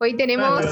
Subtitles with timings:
[0.00, 0.64] Hoy tenemos.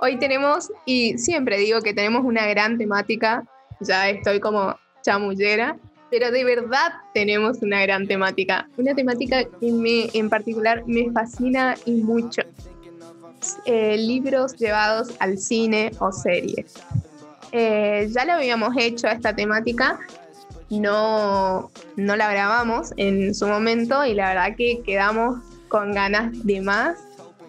[0.00, 3.44] Hoy tenemos, y siempre digo que tenemos una gran temática,
[3.80, 5.78] ya estoy como chamullera,
[6.10, 8.68] pero de verdad tenemos una gran temática.
[8.76, 12.42] Una temática que me, en particular me fascina y mucho.
[13.64, 16.74] Eh, libros llevados al cine o series.
[17.52, 19.98] Eh, ya lo habíamos hecho esta temática,
[20.68, 25.38] no, no la grabamos en su momento y la verdad que quedamos
[25.68, 26.98] con ganas de más.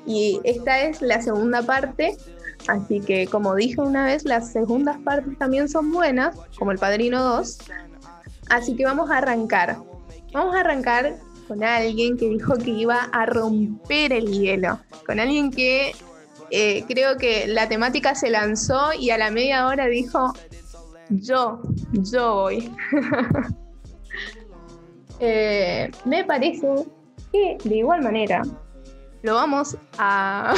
[0.05, 2.17] Y esta es la segunda parte,
[2.67, 7.23] así que como dije una vez, las segundas partes también son buenas, como El Padrino
[7.23, 7.58] 2.
[8.49, 9.77] Así que vamos a arrancar.
[10.34, 15.52] Vamos a arrancar con alguien que dijo que iba a romper el hielo, con alguien
[15.52, 15.94] que
[16.52, 20.33] eh, creo que la temática se lanzó y a la media hora dijo,
[21.09, 21.61] yo,
[21.91, 22.72] yo voy.
[25.22, 26.66] Eh, me parece
[27.31, 28.43] que de igual manera
[29.21, 30.55] lo vamos a...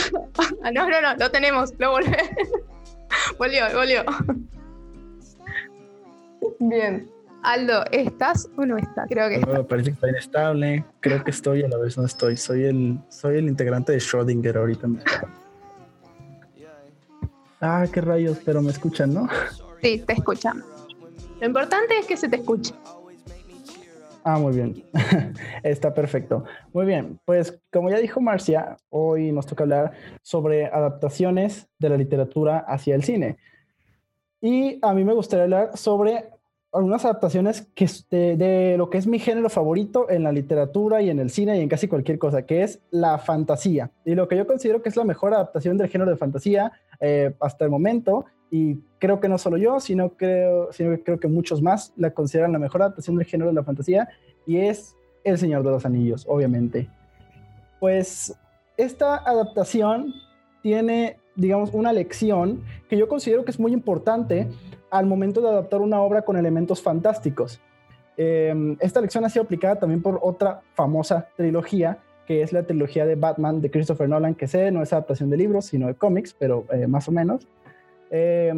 [0.74, 2.18] no, no, no, lo tenemos, lo volvió.
[3.38, 4.04] volvió, volvió.
[6.60, 7.10] Bien.
[7.44, 9.08] Aldo, ¿estás o no estás?
[9.10, 10.86] Creo que parece que está inestable.
[11.00, 12.38] Creo que estoy a la vez no estoy.
[12.38, 14.88] Soy el, soy el integrante de Schrödinger ahorita.
[17.62, 19.28] Ah, qué rayos, pero me escuchan, ¿no?
[19.82, 20.64] Sí, te escuchan.
[21.40, 22.76] Lo importante es que se te escuche.
[24.24, 24.84] Ah, muy bien.
[25.64, 26.44] Está perfecto.
[26.74, 31.98] Muy bien, pues como ya dijo Marcia, hoy nos toca hablar sobre adaptaciones de la
[31.98, 33.38] literatura hacia el cine.
[34.40, 36.30] Y a mí me gustaría hablar sobre
[36.74, 41.20] algunas adaptaciones que de, lo que es mi género favorito en la literatura y en
[41.20, 43.92] el cine y en casi cualquier cosa, que es la fantasía.
[44.06, 47.34] Y lo que yo considero que es la mejor adaptación del género de fantasía eh,
[47.40, 48.26] hasta el momento.
[48.52, 52.12] Y creo que no solo yo, sino, creo, sino que creo que muchos más la
[52.12, 54.10] consideran la mejor adaptación del género de la fantasía.
[54.46, 56.90] Y es El Señor de los Anillos, obviamente.
[57.80, 58.38] Pues
[58.76, 60.14] esta adaptación
[60.62, 64.48] tiene, digamos, una lección que yo considero que es muy importante
[64.92, 67.62] al momento de adaptar una obra con elementos fantásticos.
[68.18, 73.06] Eh, esta lección ha sido aplicada también por otra famosa trilogía, que es la trilogía
[73.06, 76.36] de Batman de Christopher Nolan, que sé, no es adaptación de libros, sino de cómics,
[76.38, 77.48] pero eh, más o menos.
[78.12, 78.54] Eh,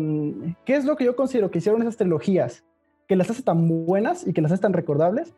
[0.65, 2.65] ¿Qué es lo que yo considero que hicieron esas trilogías?
[3.07, 5.33] Que las hace tan buenas y que las hace tan recordables.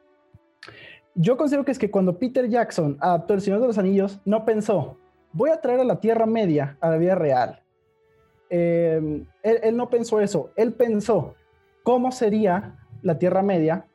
[1.14, 4.44] Yo considero que es que cuando Peter Jackson adaptó El Señor de los Anillos, no
[4.46, 4.98] pensó,
[5.32, 7.62] voy a traer a la Tierra Media a la vida real
[8.50, 11.36] eh, él, no pensó eso, él pensó
[11.84, 13.86] cómo sería la Tierra Media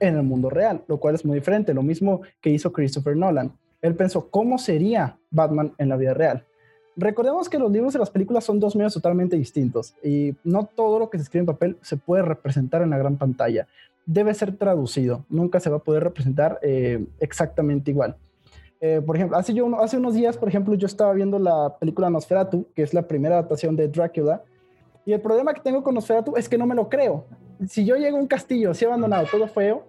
[0.00, 3.56] en el mundo real, lo cual es muy diferente, lo mismo que hizo Christopher Nolan.
[3.80, 6.44] Él pensó cómo sería Batman en la vida real.
[7.00, 10.98] Recordemos que los libros y las películas son dos medios totalmente distintos y no todo
[10.98, 13.68] lo que se escribe en papel se puede representar en la gran pantalla.
[14.04, 18.16] Debe ser traducido, nunca se va a poder representar eh, exactamente igual.
[18.80, 22.10] Eh, por ejemplo, hace, yo hace unos días, por ejemplo, yo estaba viendo la película
[22.10, 24.42] Nosferatu, que es la primera adaptación de Drácula,
[25.06, 27.26] y el problema que tengo con Nosferatu es que no me lo creo.
[27.68, 29.84] Si yo llego a un castillo así abandonado, todo feo,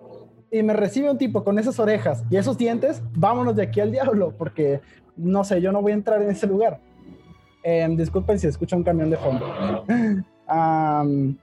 [0.52, 3.92] y me recibe un tipo con esas orejas y esos dientes, vámonos de aquí al
[3.92, 4.82] diablo, porque
[5.16, 6.80] no sé, yo no voy a entrar en ese lugar.
[7.64, 9.46] Eh, disculpen si escucha un camión de fondo.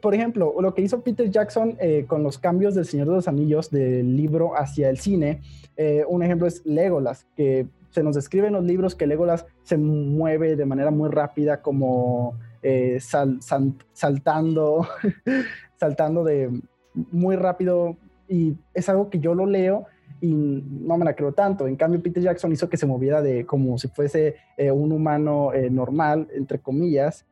[0.00, 3.28] por ejemplo, lo que hizo Peter Jackson eh, con los cambios del Señor de los
[3.28, 5.40] Anillos del libro hacia el cine,
[5.76, 9.76] eh, un ejemplo es Legolas, que se nos describe en los libros que Legolas se
[9.76, 14.86] mueve de manera muy rápida, como eh, saltando,
[15.76, 16.50] saltando de
[16.94, 17.96] muy rápido,
[18.28, 19.86] y es algo que yo lo leo
[20.20, 21.66] y no me la creo tanto.
[21.66, 26.28] En cambio, Peter Jackson hizo que se moviera de como si fuese un humano normal,
[26.32, 27.24] entre comillas.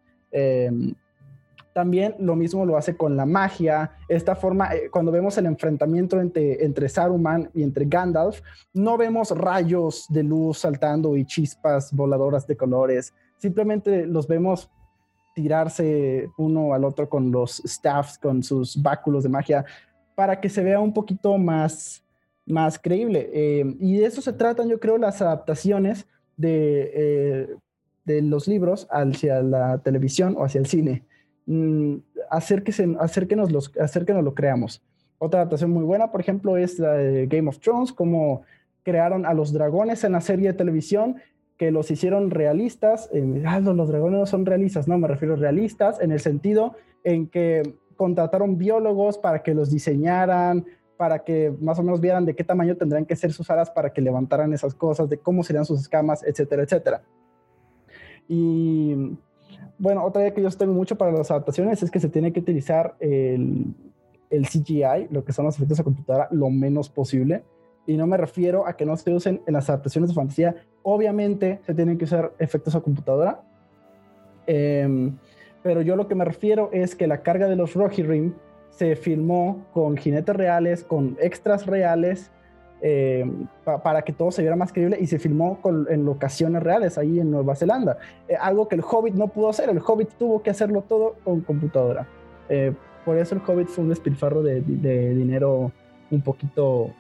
[1.77, 3.93] También lo mismo lo hace con la magia.
[4.09, 8.41] Esta forma, eh, cuando vemos el enfrentamiento entre, entre Saruman y entre Gandalf,
[8.73, 13.13] no vemos rayos de luz saltando y chispas voladoras de colores.
[13.37, 14.71] Simplemente los vemos
[15.35, 19.67] tirarse uno al otro con los staffs, con sus báculos de magia,
[20.15, 22.03] para que se vea un poquito más,
[22.47, 23.31] más creíble.
[23.33, 26.07] Eh, y de eso se tratan, yo creo, las adaptaciones
[26.37, 27.57] de, eh,
[28.05, 31.05] de los libros hacia la televisión o hacia el cine
[31.47, 31.97] mmm,
[32.31, 34.83] hacer, que nos los, hacer lo creamos.
[35.19, 38.43] Otra adaptación muy buena, por ejemplo, es la de Game of Thrones, como
[38.83, 41.17] crearon a los dragones en la serie de televisión,
[41.57, 43.09] que los hicieron realistas.
[43.47, 47.63] Ah, los dragones no son realistas, no, me refiero realistas en el sentido en que
[47.97, 52.77] contrataron biólogos para que los diseñaran, para que más o menos vieran de qué tamaño
[52.77, 56.23] tendrían que ser sus alas para que levantaran esas cosas, de cómo serían sus escamas,
[56.25, 57.03] etcétera, etcétera.
[58.29, 59.17] Y
[59.79, 62.41] bueno, otra idea que yo tengo mucho para las adaptaciones es que se tiene que
[62.41, 63.75] utilizar el,
[64.31, 67.43] CGI, lo que son los efectos de computadora, lo menos posible.
[67.87, 70.57] Y no me refiero a que no se usen en las adaptaciones de fantasía.
[70.83, 73.43] Obviamente se tienen que usar efectos a computadora.
[74.47, 75.17] Em,
[75.63, 78.35] pero yo lo que me refiero es que la carga de los Rocky Rim
[78.77, 82.31] se filmó con jinetes reales, con extras reales,
[82.83, 85.59] em, para que todo se viera más creíble y se filmó
[85.89, 87.97] en locaciones reales ahí en Nueva Zelanda.
[88.29, 91.41] Eh, algo que el Hobbit no pudo hacer, el Hobbit tuvo que hacerlo todo con
[91.41, 92.07] computadora.
[92.51, 92.75] Eh,
[93.07, 95.73] por eso el Hobbit fue un despilfarro de, dinero
[96.11, 96.91] un poquito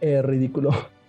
[0.00, 0.70] eh, ridículo.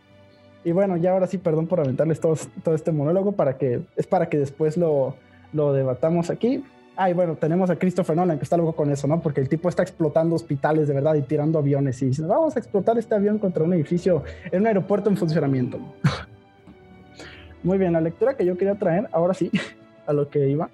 [0.66, 4.08] Y bueno, ya ahora sí, perdón por aventarles todo, todo este monólogo, para que, es
[4.08, 5.14] para que después lo,
[5.52, 6.64] lo debatamos aquí.
[6.96, 9.20] Ah, y bueno, tenemos a Christopher Nolan, que está loco con eso, ¿no?
[9.20, 12.60] Porque el tipo está explotando hospitales de verdad y tirando aviones y dice, vamos a
[12.60, 15.80] explotar este avión contra un edificio en un aeropuerto en funcionamiento.
[17.64, 19.50] Muy bien, la lectura que yo quería traer, ahora sí,
[20.06, 20.70] a lo que iba,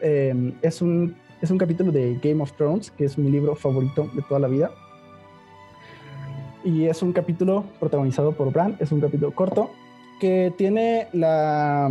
[0.00, 4.10] eh, es un es un capítulo de Game of Thrones, que es mi libro favorito
[4.14, 4.70] de toda la vida.
[6.62, 9.70] Y es un capítulo protagonizado por Bran, es un capítulo corto,
[10.20, 11.90] que tiene la,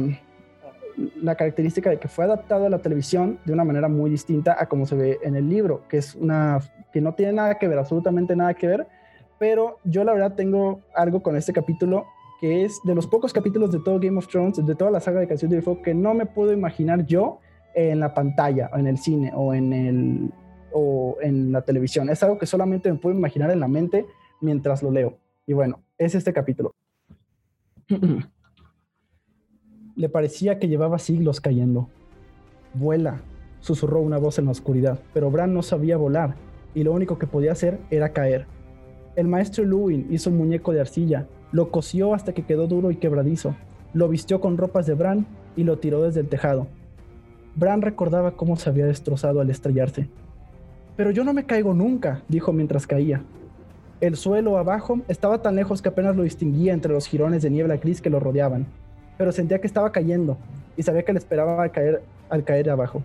[1.22, 4.68] la característica de que fue adaptado a la televisión de una manera muy distinta a
[4.68, 6.60] como se ve en el libro, que es una
[6.92, 8.88] que no tiene nada que ver, absolutamente nada que ver,
[9.38, 12.06] pero yo la verdad tengo algo con este capítulo
[12.40, 15.20] que es de los pocos capítulos de todo Game of Thrones, de toda la saga
[15.20, 17.40] de Canción de Fuego, que no me puedo imaginar yo
[17.76, 20.32] en la pantalla, en el cine, o en, el,
[20.72, 22.10] o en la televisión.
[22.10, 24.06] Es algo que solamente me puedo imaginar en la mente
[24.40, 25.18] mientras lo leo.
[25.46, 26.74] Y bueno, es este capítulo.
[30.00, 31.90] Le parecía que llevaba siglos cayendo.
[32.74, 33.20] Vuela,
[33.60, 36.36] susurró una voz en la oscuridad, pero Bran no sabía volar
[36.74, 38.46] y lo único que podía hacer era caer.
[39.18, 42.96] El maestro Lewin hizo un muñeco de arcilla, lo cosió hasta que quedó duro y
[42.96, 43.58] quebradizo,
[43.92, 46.68] lo vistió con ropas de Bran y lo tiró desde el tejado.
[47.58, 50.08] Bran recordaba cómo se había destrozado al estrellarse.
[50.96, 53.22] Pero yo no me caigo nunca, dijo mientras caía.
[54.00, 57.76] El suelo abajo estaba tan lejos que apenas lo distinguía entre los jirones de niebla
[57.76, 58.66] gris que lo rodeaban,
[59.20, 60.38] pero sentía que estaba cayendo
[60.78, 63.04] y sabía que le esperaba caer, al caer abajo.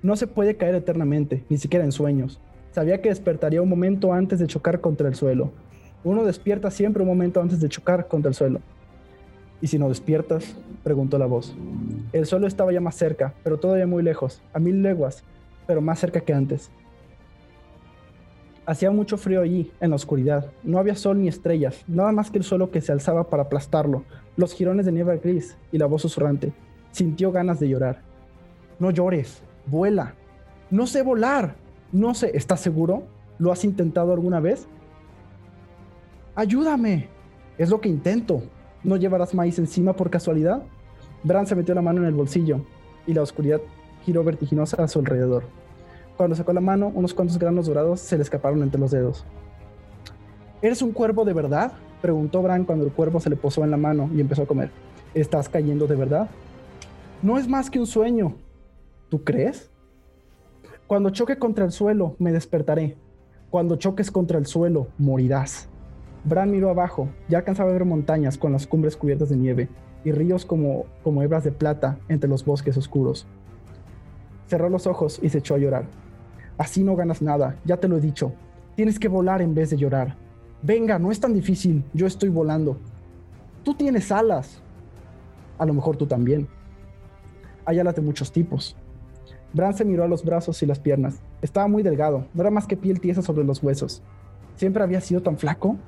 [0.00, 2.40] No se puede caer eternamente, ni siquiera en sueños.
[2.70, 5.50] Sabía que despertaría un momento antes de chocar contra el suelo.
[6.04, 8.60] Uno despierta siempre un momento antes de chocar contra el suelo.
[9.60, 10.56] ¿Y si no despiertas?
[10.84, 11.56] preguntó la voz.
[12.12, 15.24] El suelo estaba ya más cerca, pero todavía muy lejos, a mil leguas,
[15.66, 16.70] pero más cerca que antes.
[18.64, 20.50] Hacía mucho frío allí, en la oscuridad.
[20.62, 24.04] No había sol ni estrellas, nada más que el suelo que se alzaba para aplastarlo,
[24.36, 26.52] los jirones de nieve gris y la voz susurrante.
[26.92, 28.02] Sintió ganas de llorar.
[28.78, 30.14] No llores, vuela.
[30.70, 31.56] No sé volar.
[31.90, 33.04] No sé, ¿estás seguro?
[33.38, 34.66] ¿Lo has intentado alguna vez?
[36.34, 37.08] Ayúdame.
[37.58, 38.42] Es lo que intento,
[38.84, 40.64] ¿No llevarás maíz encima por casualidad?
[41.22, 42.64] Bran se metió la mano en el bolsillo
[43.06, 43.60] y la oscuridad
[44.04, 45.44] giró vertiginosa a su alrededor.
[46.16, 49.24] Cuando sacó la mano, unos cuantos granos dorados se le escaparon entre los dedos.
[50.60, 51.72] ¿Eres un cuervo de verdad?
[52.00, 54.70] preguntó Bran cuando el cuervo se le posó en la mano y empezó a comer.
[55.14, 56.28] ¿Estás cayendo de verdad?
[57.22, 58.36] No es más que un sueño.
[59.08, 59.70] ¿Tú crees?
[60.86, 62.96] Cuando choque contra el suelo, me despertaré.
[63.50, 65.68] Cuando choques contra el suelo, morirás.
[66.24, 69.68] Bran miró abajo, ya alcanzaba a ver montañas con las cumbres cubiertas de nieve
[70.04, 73.26] y ríos como, como hebras de plata entre los bosques oscuros.
[74.52, 75.86] Cerró los ojos y se echó a llorar.
[76.58, 78.34] Así no ganas nada, ya te lo he dicho.
[78.76, 80.14] Tienes que volar en vez de llorar.
[80.60, 82.76] Venga, no es tan difícil, yo estoy volando.
[83.64, 84.60] Tú tienes alas.
[85.56, 86.48] A lo mejor tú también.
[87.64, 88.76] Hay alas de muchos tipos.
[89.54, 91.22] Bran se miró a los brazos y las piernas.
[91.40, 94.02] Estaba muy delgado, no era más que piel tiesa sobre los huesos.
[94.56, 95.78] ¿Siempre había sido tan flaco?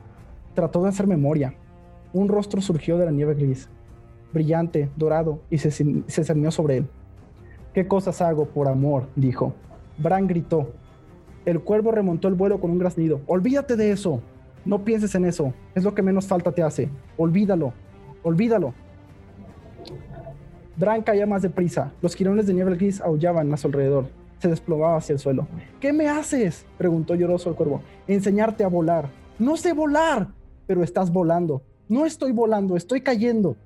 [0.54, 1.52] Trató de hacer memoria.
[2.14, 3.68] Un rostro surgió de la nieve gris,
[4.33, 6.88] brillante, dorado, y se, se cernió sobre él.
[7.75, 9.09] ¿Qué cosas hago por amor?
[9.16, 9.52] dijo.
[9.99, 10.71] Bran gritó.
[11.45, 13.21] El cuervo remontó el vuelo con un graznido.
[13.26, 14.23] Olvídate de eso.
[14.64, 15.52] No pienses en eso.
[15.75, 16.88] Es lo que menos falta te hace.
[17.19, 17.75] Olvídalo.
[18.23, 18.73] Olvídalo.
[20.76, 21.93] Bran caía más deprisa.
[22.00, 24.07] Los jirones de nieve gris aullaban a su alrededor.
[24.38, 25.47] Se desplomaba hacia el suelo.
[25.81, 26.64] ¿Qué me haces?
[26.78, 27.83] preguntó lloroso el cuervo.
[28.07, 29.11] Enseñarte a volar.
[29.38, 30.28] No sé volar
[30.66, 31.62] pero estás volando.
[31.88, 33.57] No estoy volando, estoy cayendo.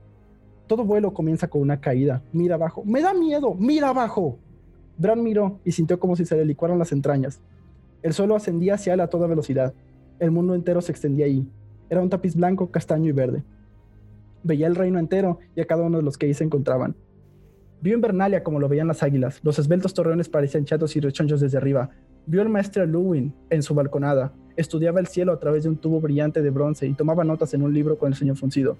[0.68, 2.22] Todo vuelo comienza con una caída.
[2.32, 2.84] Mira abajo.
[2.84, 3.54] Me da miedo.
[3.54, 4.38] Mira abajo.
[4.98, 7.40] Bran miró y sintió como si se le licuaran las entrañas.
[8.02, 9.72] El suelo ascendía hacia él a toda velocidad.
[10.20, 11.48] El mundo entero se extendía ahí.
[11.88, 13.42] Era un tapiz blanco, castaño y verde.
[14.42, 16.94] Veía el reino entero y a cada uno de los que ahí se encontraban.
[17.80, 19.40] Vio Invernalia como lo veían las águilas.
[19.42, 21.90] Los esbeltos torreones parecían chatos y rechonchos desde arriba.
[22.26, 26.00] Vio al maestro Lewin en su balconada, estudiaba el cielo a través de un tubo
[26.00, 28.76] brillante de bronce y tomaba notas en un libro con el sueño fruncido.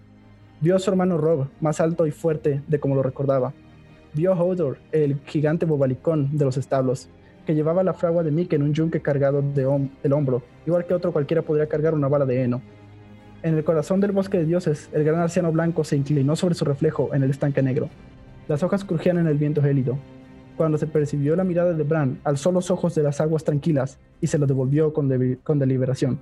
[0.60, 3.52] Vio a su hermano Rob, más alto y fuerte de como lo recordaba.
[4.12, 7.08] Vio a Hodor, el gigante bobalicón de los establos,
[7.46, 10.94] que llevaba la fragua de Mick en un yunque cargado de del hombro, igual que
[10.94, 12.60] otro cualquiera podría cargar una bala de heno.
[13.44, 16.64] En el corazón del bosque de dioses, el gran anciano blanco se inclinó sobre su
[16.64, 17.88] reflejo en el estanque negro.
[18.48, 19.96] Las hojas crujían en el viento gélido.
[20.56, 24.26] Cuando se percibió la mirada de Bran, alzó los ojos de las aguas tranquilas y
[24.26, 25.08] se los devolvió con,
[25.44, 26.18] con deliberación.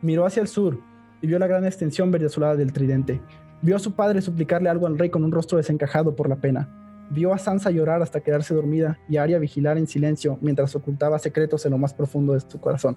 [0.00, 0.80] Miró hacia el sur
[1.22, 3.22] y vio la gran extensión verde azulada del tridente.
[3.62, 6.68] Vio a su padre suplicarle algo al rey con un rostro desencajado por la pena.
[7.10, 11.18] Vio a Sansa llorar hasta quedarse dormida y a Arya vigilar en silencio mientras ocultaba
[11.18, 12.96] secretos en lo más profundo de su corazón.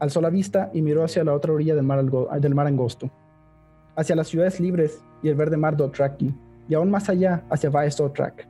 [0.00, 3.10] Alzó la vista y miró hacia la otra orilla del mar, del mar angosto,
[3.94, 6.34] hacia las ciudades libres y el verde mar Dothraki,
[6.68, 8.48] y aún más allá hacia Vaes Dothrak.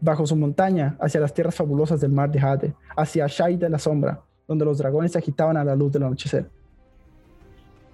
[0.00, 3.78] Bajo su montaña, hacia las tierras fabulosas del mar de Jade, hacia Shai de la
[3.78, 6.50] sombra, donde los dragones se agitaban a la luz del anochecer.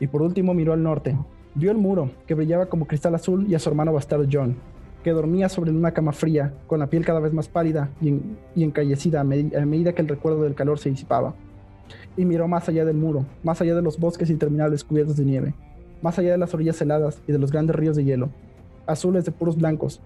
[0.00, 1.16] Y por último miró al norte.
[1.54, 4.56] Vio el muro, que brillaba como cristal azul, y a su hermano bastardo John,
[5.02, 8.20] que dormía sobre una cama fría, con la piel cada vez más pálida y,
[8.62, 11.34] encallecida a medida que el recuerdo del calor se disipaba
[12.16, 15.54] y miró más allá del muro, más allá de los bosques interminables cubiertos de nieve,
[16.02, 18.30] más allá de las orillas heladas y de los grandes ríos de hielo,
[18.86, 20.00] azules de puros blancos,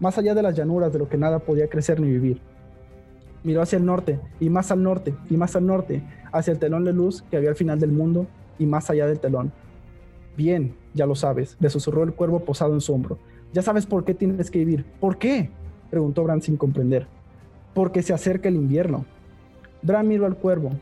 [0.00, 2.40] más allá de las llanuras de lo que nada podía crecer ni vivir.
[3.44, 6.84] Miró hacia el norte, y más al norte, y más al norte, hacia el telón
[6.84, 8.26] de luz que había al final del mundo,
[8.58, 9.52] y más allá del telón.
[10.36, 13.18] Bien, ya lo sabes, le susurró el cuervo posado en su hombro.
[13.52, 14.84] Ya sabes por qué tienes que vivir.
[15.00, 15.50] ¿Por qué?
[15.90, 17.06] preguntó Bran sin comprender.
[17.72, 19.04] Porque se acerca el invierno.
[19.82, 20.72] Bran miró al cuervo,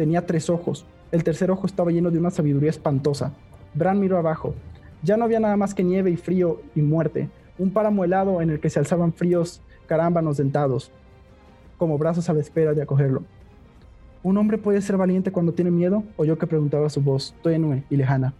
[0.00, 0.86] Tenía tres ojos.
[1.12, 3.34] El tercer ojo estaba lleno de una sabiduría espantosa.
[3.74, 4.54] Bran miró abajo.
[5.02, 7.28] Ya no había nada más que nieve y frío y muerte.
[7.58, 10.90] Un páramo helado en el que se alzaban fríos carámbanos dentados,
[11.76, 13.24] como brazos a la espera de acogerlo.
[14.22, 16.04] ¿Un hombre puede ser valiente cuando tiene miedo?
[16.18, 18.34] Oyó que preguntaba su voz, tenue y lejana.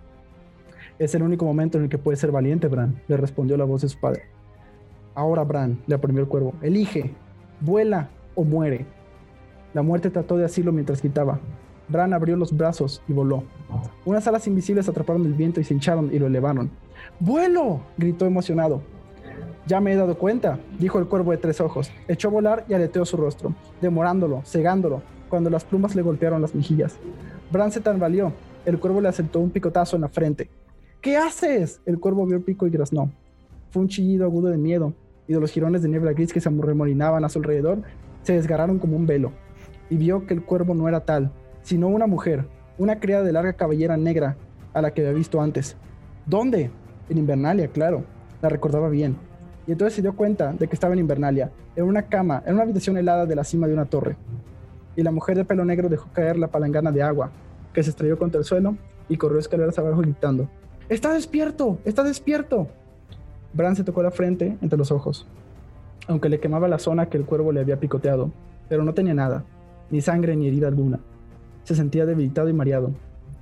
[0.98, 3.80] Es el único momento en el que puede ser valiente, Bran, le respondió la voz
[3.80, 4.24] de su padre.
[5.14, 7.12] Ahora, Bran, le apremió el cuervo, elige,
[7.62, 8.84] vuela o muere.
[9.72, 11.40] La muerte trató de asilo mientras gritaba.
[11.88, 13.44] Bran abrió los brazos y voló.
[14.04, 16.70] Unas alas invisibles atraparon el viento y se hincharon y lo elevaron.
[17.20, 17.80] ¡Vuelo!
[17.96, 18.82] gritó emocionado.
[19.66, 21.90] Ya me he dado cuenta, dijo el cuervo de tres ojos.
[22.06, 26.54] Echó a volar y aleteó su rostro, demorándolo, cegándolo, cuando las plumas le golpearon las
[26.54, 26.96] mejillas.
[27.50, 28.34] Bran se tambaleó.
[28.66, 30.50] El cuervo le asentó un picotazo en la frente.
[31.00, 31.80] ¿Qué haces?
[31.86, 33.10] El cuervo vio el pico y graznó.
[33.70, 34.92] Fue un chillido agudo de miedo,
[35.30, 37.82] y de los jirones de niebla gris que se remolinaban a su alrededor,
[38.24, 39.32] se desgarraron como un velo
[39.88, 41.30] y vio que el cuervo no era tal,
[41.62, 42.46] sino una mujer,
[42.78, 44.36] una criada de larga cabellera negra
[44.72, 45.76] a la que había visto antes.
[46.26, 46.70] ¿Dónde?
[47.08, 48.04] En Invernalia, claro.
[48.42, 49.16] La recordaba bien.
[49.66, 52.62] Y entonces se dio cuenta de que estaba en Invernalia, en una cama, en una
[52.62, 54.16] habitación helada de la cima de una torre.
[54.96, 57.30] Y la mujer de pelo negro dejó caer la palangana de agua,
[57.72, 58.76] que se estrelló contra el suelo
[59.08, 60.48] y corrió escaleras abajo gritando:
[60.88, 61.78] ¡Está despierto!
[61.84, 62.68] ¡Está despierto!
[63.52, 65.26] Bran se tocó la frente entre los ojos,
[66.06, 68.30] aunque le quemaba la zona que el cuervo le había picoteado,
[68.68, 69.44] pero no tenía nada
[69.90, 71.00] ni sangre ni herida alguna.
[71.64, 72.92] Se sentía debilitado y mareado.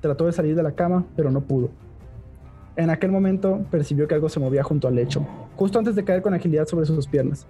[0.01, 1.71] Trató de salir de la cama, pero no pudo.
[2.77, 5.27] En aquel momento percibió que algo se movía junto al lecho,
[5.57, 7.47] justo antes de caer con agilidad sobre sus piernas.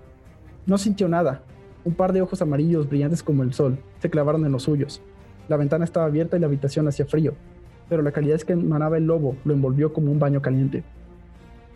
[0.67, 1.43] No sintió nada.
[1.89, 5.01] Un par de ojos amarillos brillantes como el sol se clavaron en los suyos.
[5.49, 7.33] La ventana estaba abierta y la habitación hacía frío,
[7.89, 10.85] pero la calidez que emanaba el lobo lo envolvió como un baño caliente.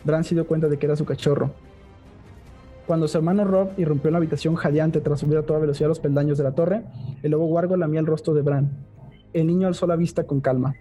[0.05, 1.53] Bran se dio cuenta de que era su cachorro,
[2.87, 5.99] cuando su hermano Rob irrumpió en la habitación jadeante tras subir a toda velocidad los
[5.99, 6.83] peldaños de la torre,
[7.23, 8.71] el lobo guargo lamía el rostro de Bran.
[9.33, 10.75] El niño alzó la vista con calma.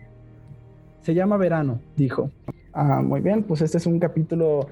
[1.03, 2.31] Se llama Verano, dijo.
[2.73, 4.67] Ah, muy bien, pues este es un capítulo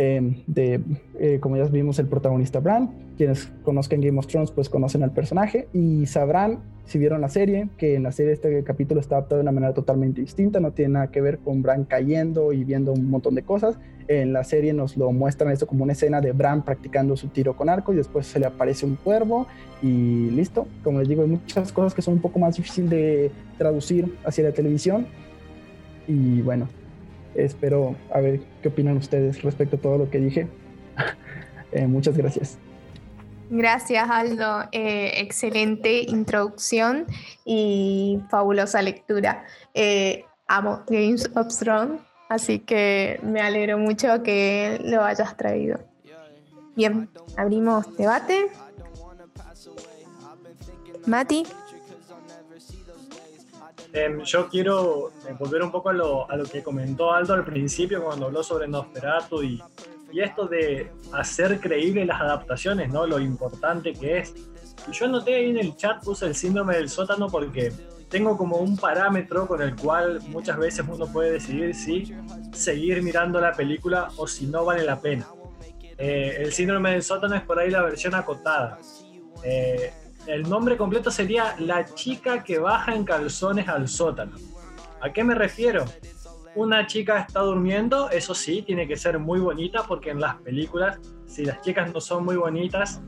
[0.00, 0.80] Em, de,
[1.18, 2.88] eh, como ya vimos, el protagonista Bran.
[3.18, 7.68] Quienes conozcan Game of Thrones, pues conocen al personaje y sabrán, si vieron la serie,
[7.76, 10.94] que en la serie este capítulo está adaptado de una manera totalmente distinta, no tiene
[10.94, 13.78] nada que ver con Bran cayendo y viendo un montón de cosas.
[14.06, 17.54] En la serie nos lo muestran esto como una escena de Bran practicando su tiro
[17.56, 19.46] con arco y después se le aparece un cuervo
[19.82, 20.66] y listo.
[20.82, 24.44] Como les digo, hay muchas cosas que son un poco más difíciles de traducir hacia
[24.44, 25.06] la televisión.
[26.06, 26.68] Y bueno,
[27.38, 30.48] Espero a ver qué opinan ustedes respecto a todo lo que dije.
[31.70, 32.58] Eh, muchas gracias.
[33.50, 34.64] Gracias, Aldo.
[34.72, 37.06] Eh, excelente introducción
[37.44, 39.44] y fabulosa lectura.
[39.74, 45.78] Eh, amo Games of Thrones, así que me alegro mucho que lo hayas traído.
[46.76, 48.50] Bien, abrimos debate.
[51.06, 51.44] Mati.
[53.94, 57.44] Em, yo quiero eh, volver un poco a lo, a lo, que comentó Aldo al
[57.44, 59.62] principio cuando habló sobre Nosferatu y,
[60.10, 63.06] y esto de hacer creíbles las adaptaciones, ¿no?
[63.06, 64.34] Lo importante que es.
[64.88, 67.72] Y yo anoté ahí en el chat, puse el síndrome del sótano porque
[68.08, 72.14] tengo como un parámetro con el cual muchas veces uno puede decidir si
[72.52, 75.26] seguir mirando la película o si no vale la pena.
[75.98, 78.78] Eh, el síndrome del sótano es por ahí la versión acotada.
[79.42, 79.92] Eh,
[80.26, 84.36] el nombre completo sería La chica que baja en calzones al sótano.
[85.00, 85.84] ¿A qué me refiero?
[86.58, 90.98] Una chica está durmiendo, eso sí, tiene que ser muy bonita porque en las películas,
[91.24, 93.00] si las chicas no son muy bonitas,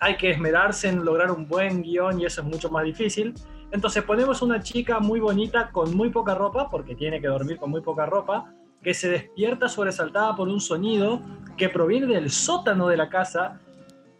[0.00, 3.34] hay que esmerarse en lograr un buen guion y eso es mucho más difícil.
[3.70, 7.70] Entonces ponemos una chica muy bonita con muy poca ropa, porque tiene que dormir con
[7.70, 11.22] muy poca ropa, que se despierta sobresaltada por un sonido
[11.56, 13.60] que proviene del sótano de la casa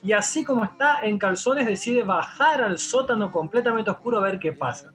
[0.04, 4.52] y así como está en calzones decide bajar al sótano completamente oscuro a ver qué
[4.52, 4.92] pasa.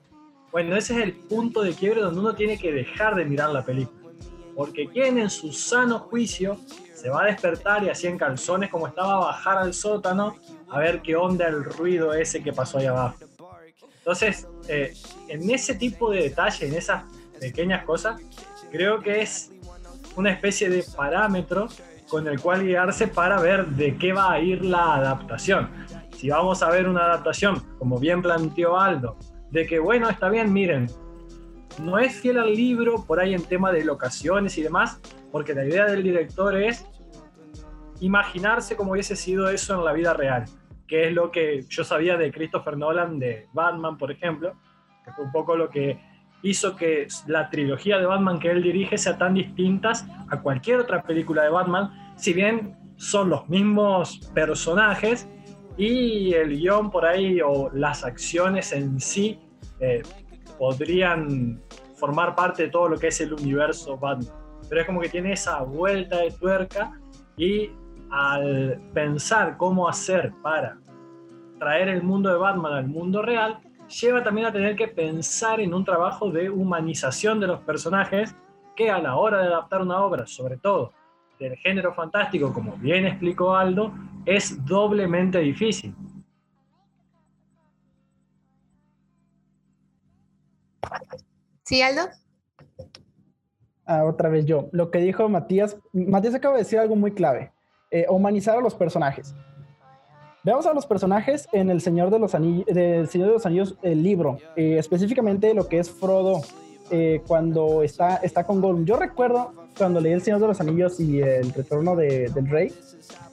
[0.52, 3.64] Bueno, ese es el punto de quiebre donde uno tiene que dejar de mirar la
[3.64, 4.12] película.
[4.56, 6.58] Porque quien en su sano juicio
[6.94, 10.36] se va a despertar y así en calzones como estaba a bajar al sótano
[10.70, 13.16] a ver qué onda el ruido ese que pasó ahí abajo.
[14.00, 14.94] Entonces, eh,
[15.30, 17.04] en ese tipo de detalle, en esas
[17.40, 18.20] pequeñas cosas,
[18.72, 19.52] creo que es
[20.18, 21.70] una especie de parámetro
[22.10, 25.70] con el cual guiarse para ver de qué va a ir la adaptación.
[26.18, 29.18] Si vamos a ver una adaptación, como bien planteó Aldo,
[29.52, 30.88] de que bueno, está bien, miren,
[31.80, 35.00] no es fiel al libro por ahí en tema de locaciones y demás,
[35.32, 36.86] porque la idea del director es
[38.00, 40.46] imaginarse cómo hubiese sido eso en la vida real,
[40.88, 44.56] que es lo que yo sabía de Christopher Nolan de Batman, por ejemplo,
[45.06, 46.00] que fue un poco lo que
[46.44, 51.04] hizo que la trilogía de Batman que él dirige sea tan distintas a cualquier otra
[51.04, 55.28] película de Batman, si bien son los mismos personajes
[55.78, 59.40] y el guion por ahí o las acciones en sí
[59.80, 60.02] eh,
[60.58, 61.62] podrían
[61.96, 64.34] formar parte de todo lo que es el universo Batman.
[64.70, 67.00] Pero es como que tiene esa vuelta de tuerca
[67.38, 67.70] y
[68.10, 70.78] al pensar cómo hacer para
[71.60, 75.74] traer el mundo de Batman al mundo real, lleva también a tener que pensar en
[75.74, 78.36] un trabajo de humanización de los personajes
[78.76, 80.92] que a la hora de adaptar una obra, sobre todo
[81.40, 83.92] del género fantástico, como bien explicó Aldo,
[84.26, 85.96] es doblemente difícil.
[91.64, 92.02] ¿Sí, Aldo?
[93.86, 94.70] Ah, otra vez yo.
[94.72, 97.52] Lo que dijo Matías, Matías acaba de decir algo muy clave,
[97.92, 99.34] eh, humanizar a los personajes.
[100.44, 103.78] Veamos a los personajes en El Señor de los Anillos, del Señor de los Anillos,
[103.84, 106.42] el libro, eh, específicamente lo que es Frodo
[106.90, 108.86] eh, cuando está, está con Gollum.
[108.86, 112.74] Yo recuerdo cuando leí El Señor de los Anillos y El Retorno del Rey,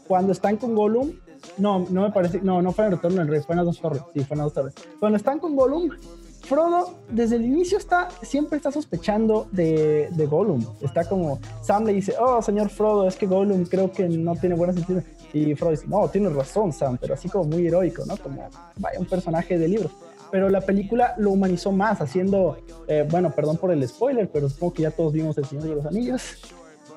[0.08, 1.12] cuando están con Gollum,
[1.58, 3.66] no, no me parece, no, no fue en El Retorno del Rey, fue en las
[3.66, 4.74] dos torres, sí, fue en las dos torres.
[4.98, 5.90] Cuando están con Gollum,
[6.42, 10.64] Frodo desde el inicio está, siempre está sospechando de, de Gollum.
[10.80, 14.54] Está como, Sam le dice, oh, señor Frodo, es que Gollum creo que no tiene
[14.54, 18.16] buenas intenciones y Freud dice, no, tienes razón, Sam, pero así como muy heroico, ¿no?
[18.16, 19.90] Como, vaya, un personaje de libro.
[20.30, 24.74] Pero la película lo humanizó más, haciendo, eh, bueno, perdón por el spoiler, pero supongo
[24.74, 26.22] que ya todos vimos El Señor de los Anillos.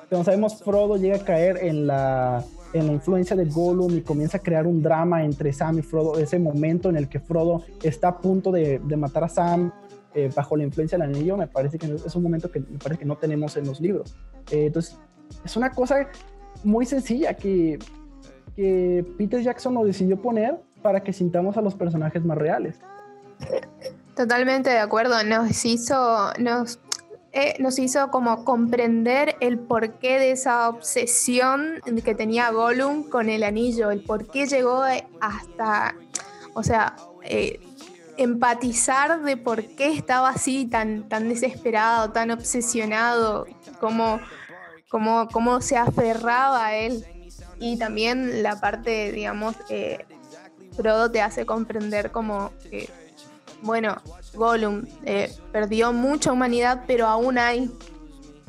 [0.08, 4.38] Como sabemos, Frodo llega a caer en la, en la influencia de Gollum y comienza
[4.38, 6.18] a crear un drama entre Sam y Frodo.
[6.18, 9.72] Ese momento en el que Frodo está a punto de, matar a Sam
[10.14, 13.00] eh, bajo la influencia del anillo, me parece que es un momento que me parece
[13.00, 14.14] que no tenemos en los libros.
[14.50, 14.98] Eh, entonces,
[15.44, 16.08] es una cosa
[16.64, 17.78] muy sencilla que
[18.56, 22.78] que Peter Jackson nos decidió poner para que sintamos a los personajes más reales.
[24.16, 26.76] Totalmente de acuerdo, nos hizo, nos,
[27.32, 33.42] eh, nos hizo como comprender el porqué de esa obsesión que tenía Gollum con el
[33.42, 34.84] anillo, el por qué llegó
[35.20, 35.94] hasta,
[36.52, 37.58] o sea, eh,
[38.18, 43.46] empatizar de por qué estaba así, tan, tan desesperado, tan obsesionado,
[43.80, 44.20] como,
[44.90, 47.06] como, como se aferraba a él.
[47.58, 50.04] Y también la parte, digamos, eh,
[50.76, 52.50] Frodo te hace comprender como
[53.62, 53.96] bueno,
[54.34, 57.70] Gollum eh, perdió mucha humanidad, pero aún hay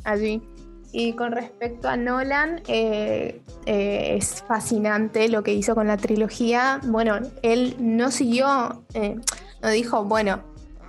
[0.04, 0.42] allí.
[0.92, 6.80] Y con respecto a Nolan, eh, es fascinante lo que hizo con la trilogía.
[6.86, 8.84] Bueno, él no siguió,
[9.62, 10.44] no dijo, bueno,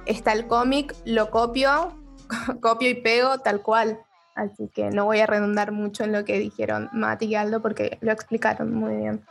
[0.07, 1.95] está el cómic, lo copio,
[2.61, 3.99] copio y pego tal cual.
[4.35, 7.99] Así que no voy a redundar mucho en lo que dijeron Mati y Aldo porque
[8.01, 9.25] lo explicaron muy bien.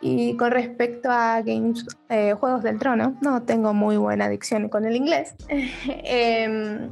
[0.00, 4.84] Y con respecto a games, eh, Juegos del Trono, no tengo muy buena adicción con
[4.84, 5.34] el inglés.
[5.48, 6.90] Em,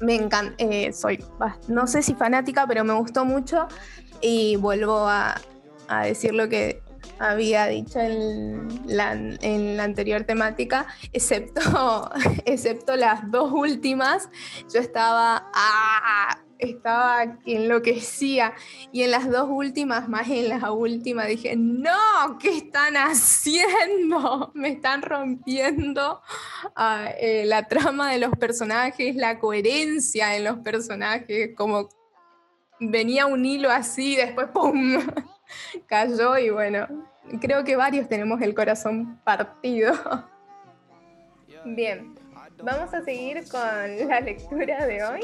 [0.00, 1.22] me encanta, eh, soy,
[1.66, 3.68] no sé si fanática, pero me gustó mucho.
[4.20, 5.36] Y vuelvo a,
[5.88, 6.82] a decir lo que
[7.18, 12.10] había dicho en la, en la anterior temática, excepto,
[12.44, 14.28] excepto las dos últimas,
[14.72, 18.54] yo estaba, ah, estaba enloquecía
[18.92, 24.50] y en las dos últimas, más en la última, dije, no, ¿qué están haciendo?
[24.54, 26.20] Me están rompiendo
[26.76, 31.88] ah, eh, la trama de los personajes, la coherencia en los personajes, como
[32.80, 34.98] venía un hilo así, después ¡pum!
[35.86, 36.86] cayó y bueno,
[37.40, 39.92] creo que varios tenemos el corazón partido.
[41.64, 42.14] Bien,
[42.62, 45.20] vamos a seguir con la lectura de hoy.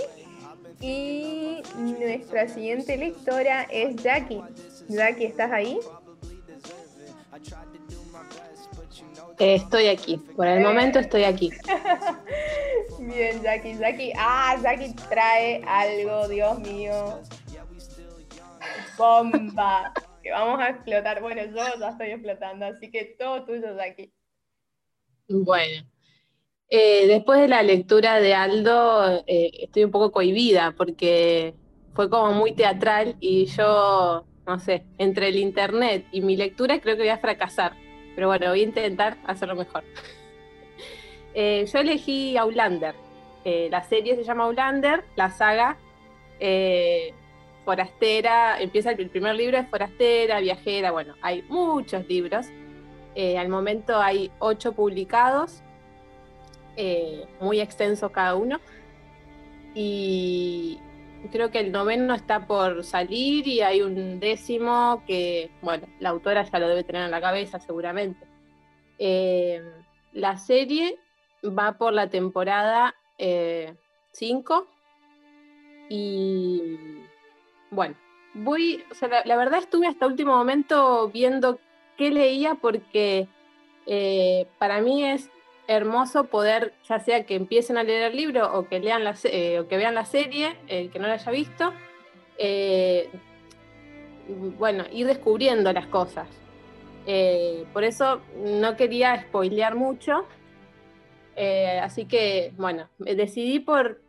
[0.81, 4.43] Y nuestra siguiente lectora es Jackie.
[4.89, 5.79] Jackie, ¿estás ahí?
[9.39, 11.51] estoy aquí, por el momento estoy aquí.
[13.01, 14.13] Bien, Jackie, Jackie.
[14.17, 17.21] Ah, Jackie trae algo, Dios mío.
[18.97, 19.93] Bomba.
[20.25, 21.21] Que vamos a explotar.
[21.21, 24.11] Bueno, yo ya estoy explotando, así que todo tuyo, Jackie.
[25.29, 25.87] Bueno.
[26.70, 31.55] Eh, después de la lectura de Aldo, eh, estoy un poco cohibida porque
[31.94, 36.96] fue como muy teatral y yo, no sé, entre el internet y mi lectura creo
[36.96, 37.74] que voy a fracasar.
[38.14, 39.85] Pero bueno, voy a intentar hacerlo mejor.
[41.37, 42.94] Eh, yo elegí Aulander.
[43.44, 45.77] la serie se llama Aulander, la saga
[47.64, 52.46] forastera, empieza el primer libro es forastera, viajera, bueno, hay muchos libros.
[53.16, 55.64] al momento hay ocho publicados
[56.77, 58.61] eh, muy extenso cada uno.
[59.75, 60.79] Y
[61.33, 66.45] creo que el noveno está por salir y hay un décimo que, bueno, la autora
[66.45, 68.27] ya lo debe tener en la cabeza seguramente.
[68.99, 69.63] Eh,
[70.13, 70.99] la serie
[71.45, 73.75] va por la temporada 5 eh,
[75.89, 76.79] y
[77.71, 77.97] bueno,
[78.35, 78.85] voy,
[79.25, 81.59] la, verdad estuve hasta último momento viendo
[81.97, 83.29] qué leía porque
[84.59, 85.31] para mí es
[85.66, 89.61] hermoso poder, ya sea que empiecen a leer el libro o que, lean la, eh,
[89.61, 91.72] o que vean la serie, el que no la haya visto,
[92.38, 93.09] eh,
[94.59, 96.29] bueno, ir descubriendo las cosas.
[97.07, 100.27] Eh, por eso no quería spoilear mucho,
[101.83, 104.00] así que, bueno, decidí por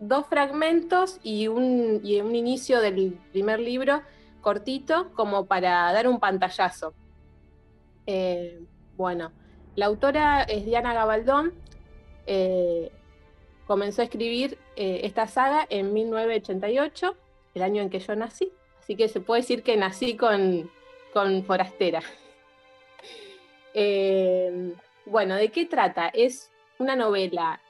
[0.00, 4.02] dos fragmentos y un, y un inicio del primer libro
[4.40, 6.94] cortito como para dar un pantallazo.
[8.96, 9.32] bueno,
[9.80, 11.54] la autora es Diana Gabaldón.
[12.26, 12.92] Eh,
[13.66, 17.16] comenzó a escribir eh, esta saga en 1988,
[17.54, 18.52] el año en que yo nací.
[18.78, 20.70] Así que se puede decir que nací con,
[21.46, 22.02] Forastera.
[23.72, 24.74] Eh,
[25.06, 26.08] bueno, ¿de qué trata?
[26.08, 27.60] Es una novela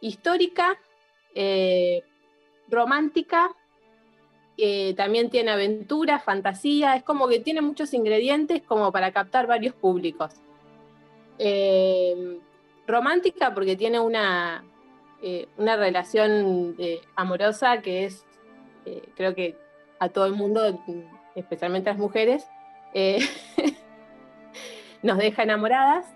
[0.00, 0.78] histórica,
[2.68, 3.50] romántica,
[4.96, 10.40] también tiene aventura, fantasía, es como que tiene muchos ingredientes como para captar varios públicos.
[11.38, 12.38] Eh,
[12.86, 14.64] romántica porque tiene una,
[15.22, 18.26] eh, una relación eh, amorosa que es,
[19.14, 19.56] creo que
[20.00, 20.80] a todo el mundo,
[21.34, 22.46] especialmente a las mujeres,
[25.02, 26.06] nos deja enamoradas.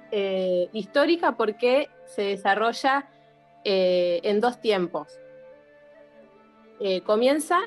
[0.72, 3.08] histórica porque se desarrolla
[3.64, 5.20] en dos tiempos.
[7.04, 7.60] comienza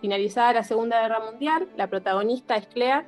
[0.00, 3.06] finalizada la Segunda Guerra Mundial, la protagonista es Claire.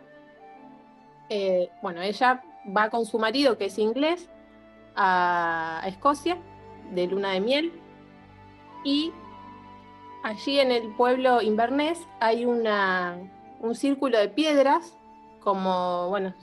[1.82, 4.28] bueno, ella va con su marido, que es inglés,
[4.96, 6.38] a, Escocia,
[6.92, 7.72] de luna de miel,
[8.84, 9.12] y
[10.22, 13.18] allí en el pueblo Inverness hay una,
[13.60, 14.96] un círculo de piedras,
[15.40, 16.34] como, bueno,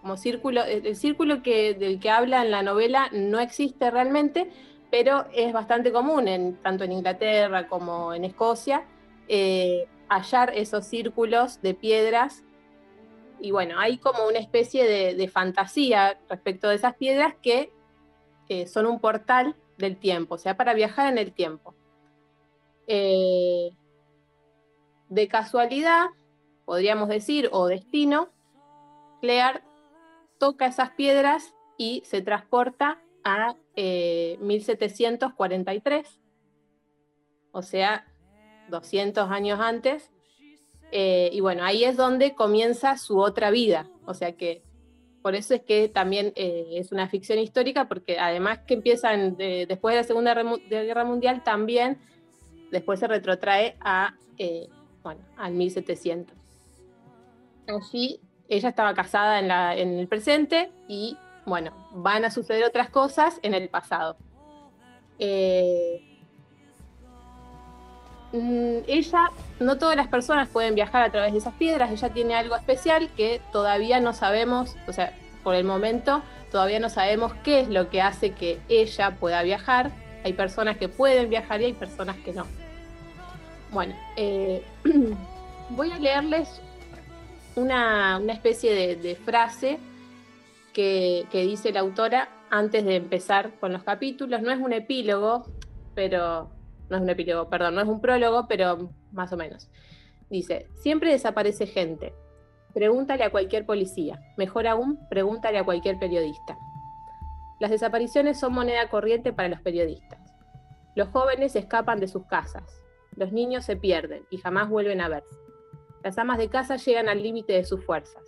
[0.00, 4.50] como círculo, el círculo que, del que habla en la novela no existe realmente,
[4.90, 8.84] pero es bastante común, en, tanto en Inglaterra como en Escocia,
[9.28, 12.42] eh, hallar esos círculos de piedras
[13.40, 17.72] y bueno, hay como una especie de, fantasía respecto de esas piedras que
[18.66, 21.74] son un portal del tiempo, o sea, para viajar en el tiempo.
[22.86, 23.70] Eh,
[25.08, 26.06] de casualidad,
[26.64, 28.28] podríamos decir, o destino,
[29.20, 29.62] Claire
[30.38, 36.10] toca esas piedras y se transporta a 1743, eh,
[37.52, 38.06] o sea,
[38.68, 40.10] 200 años antes
[40.92, 43.88] eh, y bueno, ahí es donde comienza su otra vida.
[44.06, 44.62] O sea que
[45.22, 49.94] por eso es que también eh, es una ficción histórica, porque además que empieza después
[49.94, 51.98] de la Segunda Guerra Mundial, también
[52.70, 54.68] después se retrotrae a, eh,
[55.02, 56.36] bueno, al 1700.
[57.66, 62.88] Así, ella estaba casada en, la, en el presente y, bueno, van a suceder otras
[62.88, 64.16] cosas en el pasado.
[68.32, 72.56] Ella, no todas las personas pueden viajar a través de esas piedras, ella tiene algo
[72.56, 77.68] especial que todavía no sabemos, o sea, por el momento todavía no sabemos qué es
[77.68, 79.90] lo que hace que ella pueda viajar.
[80.24, 82.46] Hay personas que pueden viajar y hay personas que no.
[83.70, 84.62] Bueno, eh,
[85.70, 86.60] voy a leerles
[87.54, 89.78] una, especie de, frase
[90.72, 94.42] que dice la autora antes de empezar con los capítulos.
[94.42, 95.46] No es un epílogo,
[95.94, 96.50] pero
[96.88, 99.68] no es un epílogo, perdón, no es un prólogo, pero más o menos.
[100.30, 102.14] Dice, siempre desaparece gente.
[102.74, 104.20] Pregúntale a cualquier policía.
[104.36, 106.58] Mejor aún, pregúntale a cualquier periodista.
[107.60, 110.20] Las desapariciones son moneda corriente para los periodistas.
[110.94, 112.82] Los jóvenes escapan de sus casas.
[113.16, 115.36] Los niños se pierden y jamás vuelven a verse.
[116.04, 118.22] Las amas de casa llegan al límite de sus fuerzas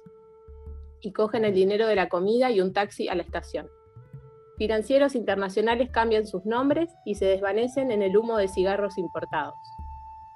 [1.01, 3.69] y cogen el dinero de la comida y un taxi a la estación.
[4.61, 9.55] Financieros internacionales cambian sus nombres y se desvanecen en el humo de cigarros importados.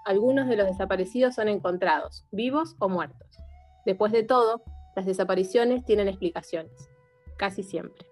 [0.06, 3.36] Algunos de los desaparecidos son encontrados, vivos o muertos.
[3.84, 4.62] Después de todo,
[4.96, 6.88] las desapariciones tienen explicaciones,
[7.36, 8.06] casi siempre.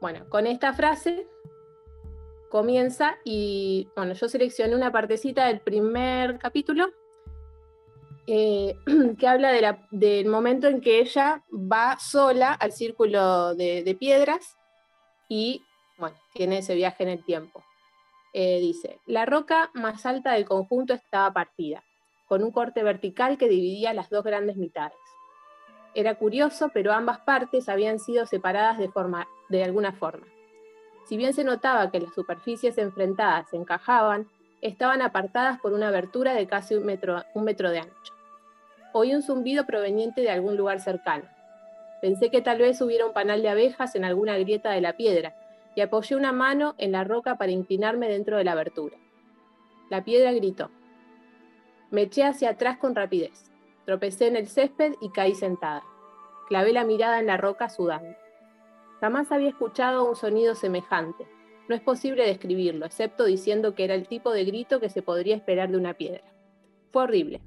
[0.00, 1.26] Bueno, con esta frase
[2.48, 6.86] comienza y bueno, yo seleccioné una partecita del primer capítulo
[8.28, 8.76] eh,
[9.18, 9.50] que habla
[9.90, 14.56] del momento en que ella va sola al círculo de, piedras
[15.30, 15.64] y,
[15.96, 17.62] bueno, tiene ese viaje en el tiempo.
[18.32, 21.84] Eh, dice, la roca más alta del conjunto estaba partida,
[22.26, 24.98] con un corte vertical que dividía las dos grandes mitades.
[25.94, 30.26] Era curioso, pero ambas partes habían sido separadas de, forma, de alguna forma.
[31.06, 34.28] Si bien se notaba que las superficies enfrentadas se encajaban,
[34.60, 38.14] estaban apartadas por una abertura de casi un metro, un metro de ancho.
[38.92, 41.24] Oí un zumbido proveniente de algún lugar cercano.
[42.00, 45.34] Pensé que tal vez hubiera un panal de abejas en alguna grieta de la piedra,
[45.74, 48.96] y apoyé una mano en la roca para inclinarme dentro de la abertura.
[49.88, 50.70] La piedra gritó.
[51.90, 53.50] Me eché hacia atrás con rapidez.
[53.84, 55.82] Tropecé en el césped y caí sentada.
[56.48, 58.16] Clavé la mirada en la roca sudando.
[59.00, 61.26] Jamás había escuchado un sonido semejante.
[61.68, 65.36] No es posible describirlo, excepto diciendo que era el tipo de grito que se podría
[65.36, 66.22] esperar de una piedra.
[66.92, 67.40] Fue horrible.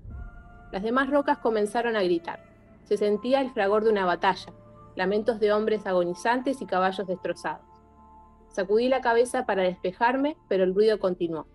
[0.72, 2.53] Las demás rocas comenzaron a gritar.
[2.84, 4.54] Se sentía el fragor de una batalla,
[4.96, 7.66] lamentos de hombres agonizantes y caballos destrozados.
[8.50, 11.48] Sacudí la cabeza para despejarme, pero el ruido continuó.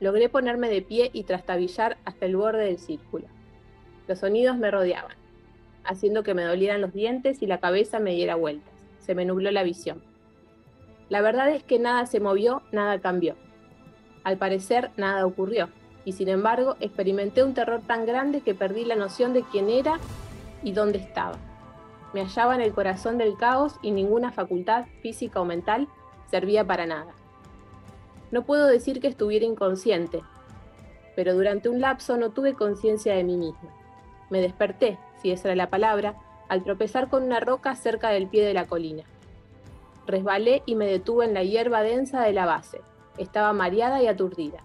[0.00, 3.26] Logré ponerme de pie y trastabillar hasta el borde del círculo.
[4.08, 5.16] Los sonidos me rodeaban,
[5.84, 8.74] haciendo que me dolieran los dientes y la cabeza me diera vueltas.
[8.98, 10.02] Se me nubló la visión.
[11.08, 13.36] La verdad es que nada se movió, nada cambió.
[14.24, 15.68] Al parecer, nada ocurrió
[16.04, 19.98] y sin embargo experimenté un terror tan grande que perdí la noción de quién era
[20.62, 21.36] y dónde estaba.
[22.12, 25.88] Me hallaba en el corazón del caos y ninguna facultad física o mental
[26.30, 27.12] servía para nada.
[28.30, 30.22] No puedo decir que estuviera inconsciente,
[31.14, 33.70] pero durante un lapso no tuve conciencia de mí misma.
[34.30, 36.16] Me desperté, si esa era la palabra,
[36.48, 39.04] al tropezar con una roca cerca del pie de la colina.
[40.06, 42.80] Resbalé y me detuve en la hierba densa de la base.
[43.18, 44.58] Estaba mareada y aturdida.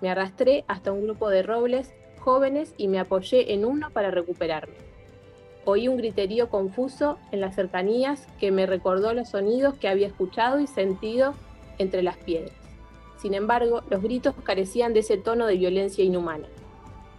[0.00, 4.74] Me arrastré hasta un grupo de robles jóvenes y me apoyé en uno para recuperarme.
[5.64, 10.60] Oí un griterío confuso en las cercanías que me recordó los sonidos que había escuchado
[10.60, 11.34] y sentido
[11.78, 12.54] entre las piedras.
[13.18, 16.46] Sin embargo, los gritos carecían de ese tono de violencia inhumana.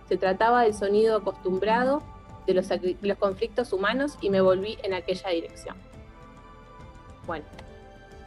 [0.08, 2.02] Se trataba del sonido acostumbrado
[2.48, 5.76] de los, conflictos humanos y me volví en aquella dirección.
[7.28, 7.46] Bueno,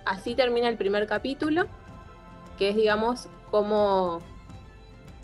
[0.05, 1.65] así termina el primer capítulo,
[2.59, 4.21] que es, digamos, como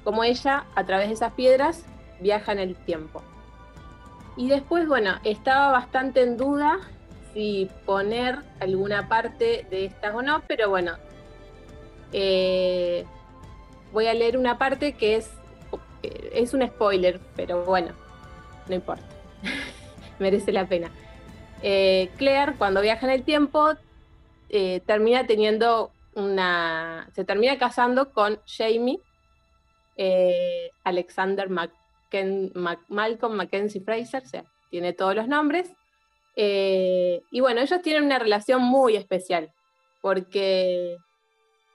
[0.08, 1.84] como ella, a través de esas piedras,
[2.18, 3.22] viaja en el tiempo.
[4.38, 6.78] Y después, bueno, estaba bastante en duda
[7.34, 10.92] si poner alguna parte de estas o no, pero bueno,
[12.14, 13.04] eh,
[13.92, 15.30] voy a leer una parte que es,
[16.02, 17.92] eh, es un spoiler, pero bueno,
[18.66, 19.04] no importa,
[20.18, 20.90] merece la pena.
[21.60, 23.74] Eh, Claire, cuando viaja en el tiempo,
[24.86, 27.10] termina teniendo una.
[27.14, 29.02] se termina casando con Jamie,
[30.00, 35.72] eh, Alexander Malcolm Mackenzie Fraser, o sea, tiene todos los nombres.
[36.36, 39.52] Eh, y bueno, ellos tienen una relación muy especial,
[40.00, 40.96] porque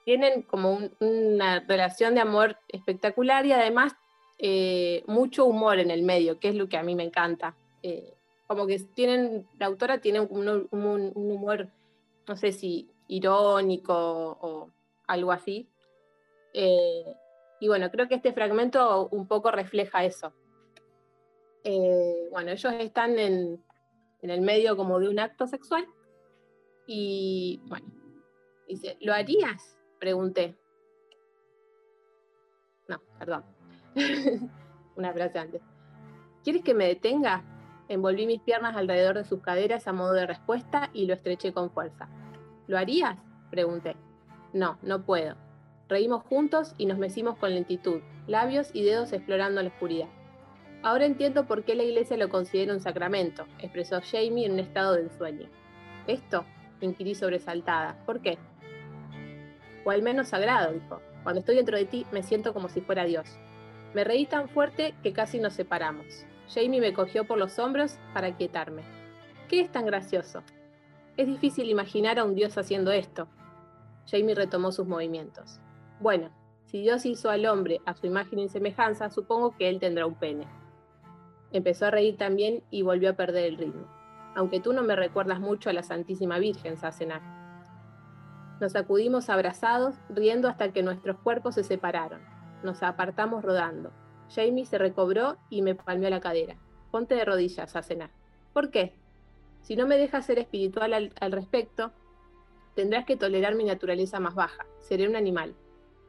[0.06, 3.92] tienen como una relación de amor espectacular y además
[4.38, 7.54] eh, mucho humor en el medio, que es lo que a mí me encanta.
[8.46, 11.68] como que tienen, la autora tiene un humor,
[12.26, 13.94] no sé si irónico
[14.40, 14.70] o
[15.06, 15.68] algo así.
[17.60, 20.32] Y bueno, creo que este fragmento un poco refleja eso.
[21.64, 23.64] Eh, bueno, ellos están en,
[24.20, 25.86] el medio como de un acto sexual
[26.86, 27.86] y bueno,
[28.68, 29.78] dice, ¿lo harías?
[29.98, 30.56] Pregunté.
[32.88, 33.44] No, perdón.
[34.96, 35.62] Una frase antes.
[36.42, 37.42] ¿Quieres que me detenga?
[37.88, 41.70] Envolví mis piernas alrededor de sus caderas a modo de respuesta y lo estreché con
[41.70, 42.08] fuerza.
[42.66, 43.18] ¿Lo harías?
[43.50, 43.96] Pregunté.
[44.52, 45.43] No, no puedo.
[45.88, 50.08] Reímos juntos y nos mecimos con lentitud, labios y dedos explorando la oscuridad.
[50.82, 54.94] Ahora entiendo por qué la iglesia lo considera un sacramento, expresó Jamie en un estado
[54.94, 55.48] de ensueño.
[56.06, 56.44] ¿Esto?
[56.80, 57.98] inquirí sobresaltada.
[58.06, 58.38] ¿Por qué?
[59.84, 61.00] O al menos sagrado, dijo.
[61.22, 63.26] Cuando estoy dentro de ti me siento como si fuera Dios.
[63.94, 66.26] Me reí tan fuerte que casi nos separamos.
[66.52, 68.82] Jamie me cogió por los hombros para quietarme.
[69.48, 70.42] ¿Qué es tan gracioso?
[71.16, 73.28] Es difícil imaginar a un Dios haciendo esto.
[74.06, 75.60] Jamie retomó sus movimientos.
[76.00, 76.30] Bueno,
[76.64, 80.14] si Dios hizo al hombre a su imagen y semejanza, supongo que él tendrá un
[80.14, 80.46] pene.
[81.52, 83.86] Empezó a reír también y volvió a perder el ritmo.
[84.34, 87.22] Aunque tú no me recuerdas mucho a la Santísima Virgen, Sassenach.
[88.60, 92.20] Nos acudimos abrazados, riendo hasta que nuestros cuerpos se separaron.
[92.64, 93.92] Nos apartamos rodando.
[94.34, 96.56] Jamie se recobró y me palmeó la cadera.
[96.90, 98.10] Ponte de rodillas, Sassenach.
[98.52, 98.94] ¿Por qué?
[99.60, 101.92] Si no me dejas ser espiritual al, al respecto,
[102.74, 104.66] tendrás que tolerar mi naturaleza más baja.
[104.80, 105.54] Seré un animal.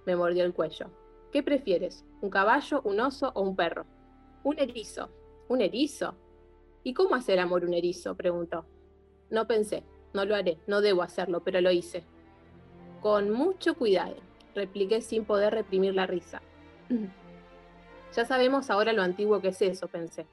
[0.05, 0.87] Me mordió el cuello.
[1.31, 2.05] ¿Qué prefieres?
[2.21, 3.85] ¿Un caballo, un oso o un perro?
[4.43, 5.09] Un erizo.
[5.47, 6.15] ¿Un erizo?
[6.83, 8.15] ¿Y cómo hacer amor un erizo?
[8.15, 8.65] preguntó.
[9.29, 12.03] No pensé, no lo haré, no debo hacerlo, pero lo hice.
[13.01, 14.15] Con mucho cuidado,
[14.53, 16.41] repliqué sin poder reprimir la risa.
[18.15, 20.27] ya sabemos ahora lo antiguo que es eso, pensé.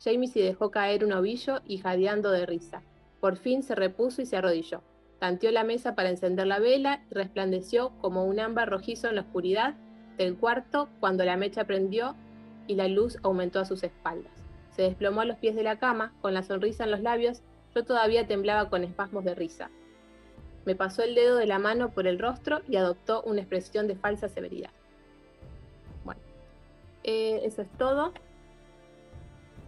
[0.00, 2.82] Jamie se dejó caer un ovillo y jadeando de risa.
[3.20, 4.82] Por fin se repuso y se arrodilló.
[5.18, 9.22] Tanteó la mesa para encender la vela y resplandeció como un ámbar rojizo en la
[9.22, 9.74] oscuridad
[10.18, 12.14] del cuarto cuando la mecha prendió
[12.66, 14.32] y la luz aumentó a sus espaldas.
[14.70, 17.42] Se desplomó a los pies de la cama, con la sonrisa en los labios,
[17.74, 19.70] yo todavía temblaba con espasmos de risa.
[20.64, 23.96] Me pasó el dedo de la mano por el rostro y adoptó una expresión de
[23.96, 24.70] falsa severidad.
[26.04, 26.20] Bueno,
[27.04, 28.12] eh, eso es todo.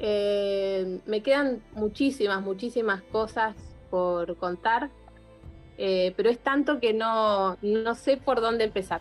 [0.01, 3.57] Eh, me quedan muchísimas, muchísimas cosas
[3.91, 4.91] por contar,
[5.79, 9.01] eh, pero es tanto que no, no sé por dónde empezar.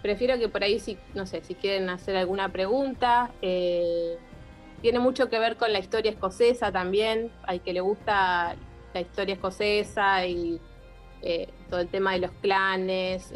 [0.00, 3.30] Prefiero que por ahí, si, no sé, si quieren hacer alguna pregunta.
[3.42, 4.16] Eh,
[4.80, 7.30] tiene mucho que ver con la historia escocesa también.
[7.44, 8.56] Hay que le gusta
[8.94, 10.60] la historia escocesa y
[11.20, 13.32] eh, todo el tema de los clanes.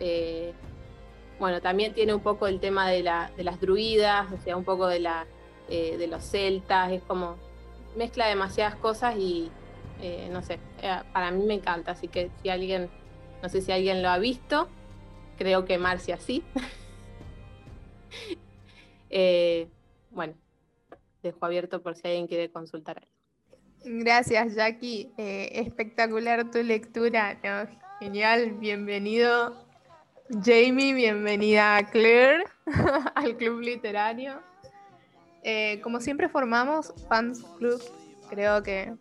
[1.39, 4.65] bueno, también tiene un poco el tema de, la, de las druidas, o sea, un
[4.65, 5.27] poco de, la,
[5.69, 6.91] de los celtas.
[6.91, 7.37] Es como
[7.97, 9.51] mezcla demasiadas cosas y,
[10.01, 12.91] eh, no sé, eh, para mí me encanta, así que si alguien,
[13.43, 14.69] no sé si alguien lo ha visto,
[15.39, 16.43] creo que Marcia sí.
[19.09, 19.69] Eh,
[20.11, 20.35] bueno,
[21.23, 24.01] dejo abierto por si alguien quiere consultar algo.
[24.03, 25.13] Gracias, Jackie.
[25.17, 27.39] espectacular tu lectura,
[28.01, 29.65] Genial, bienvenido
[30.45, 32.45] Jamie, bienvenida Claire
[33.15, 34.43] al Club Literario.
[35.83, 37.81] como siempre formamos Fans Club,
[38.29, 38.95] creo que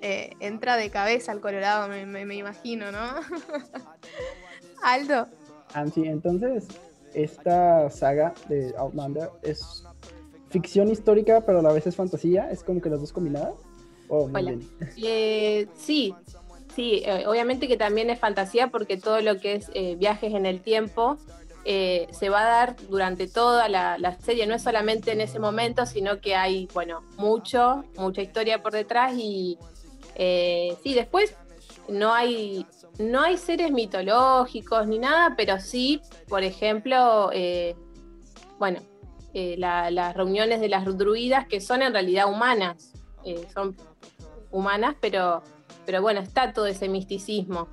[0.00, 2.98] eh, entra de cabeza al Colorado, me, imagino, ¿no?
[4.82, 5.28] Aldo.
[5.74, 6.66] Ah, sí, entonces,
[7.14, 9.84] esta saga de Outlander es
[10.50, 13.54] ficción histórica, pero a la vez es fantasía, es como que las dos combinadas.
[14.08, 14.28] Oh,
[14.96, 16.14] eh, sí,
[16.74, 20.60] sí, eh, obviamente que también es fantasía porque todo lo que es viajes en el
[20.60, 21.16] tiempo
[21.64, 26.20] se va a dar durante toda la, serie, no es solamente en ese momento, sino
[26.20, 29.58] que hay, bueno, mucho, mucha historia por detrás y,
[30.14, 31.34] eh, sí, después
[31.88, 32.66] no hay,
[32.98, 37.74] no hay seres mitológicos ni nada, pero sí, por ejemplo, eh,
[38.58, 38.80] bueno,
[39.34, 42.92] eh, las reuniones de las druidas que son en realidad humanas,
[43.54, 43.76] son
[44.50, 45.42] humanas, pero,
[45.86, 47.68] pero bueno, está todo ese misticismo.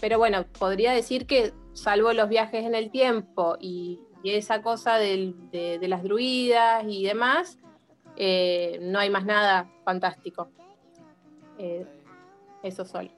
[0.00, 5.78] pero bueno, podría decir que salvo los viajes en el tiempo y, esa cosa de,
[5.82, 7.58] las druidas y demás,
[8.16, 10.48] no hay más nada fantástico.
[11.58, 11.86] Eh,
[12.62, 13.10] eso solo.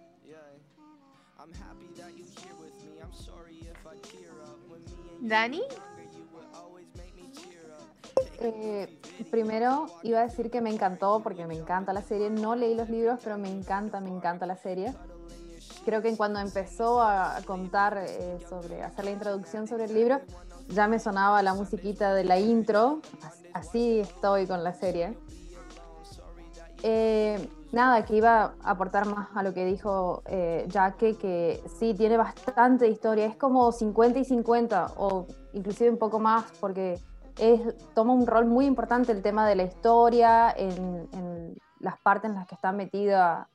[5.20, 5.62] Dani.
[8.38, 12.30] Eh, primero iba a decir que me encantó porque me encanta la serie.
[12.30, 14.94] No leí los libros, pero me encanta, me encanta la serie.
[15.86, 20.20] Creo que cuando empezó a contar eh, sobre, hacer la introducción sobre el libro,
[20.66, 23.00] ya me sonaba la musiquita de la intro.
[23.54, 25.16] Así estoy con la serie.
[26.82, 31.94] Eh, nada, que iba a aportar más a lo que dijo eh, Jaque, que sí,
[31.94, 36.98] tiene bastante historia, es como 50 y 50, o inclusive un poco más, porque
[37.38, 37.60] es,
[37.94, 42.48] toma un rol muy importante el tema de la historia, en, las partes en las
[42.48, 43.46] que están metidas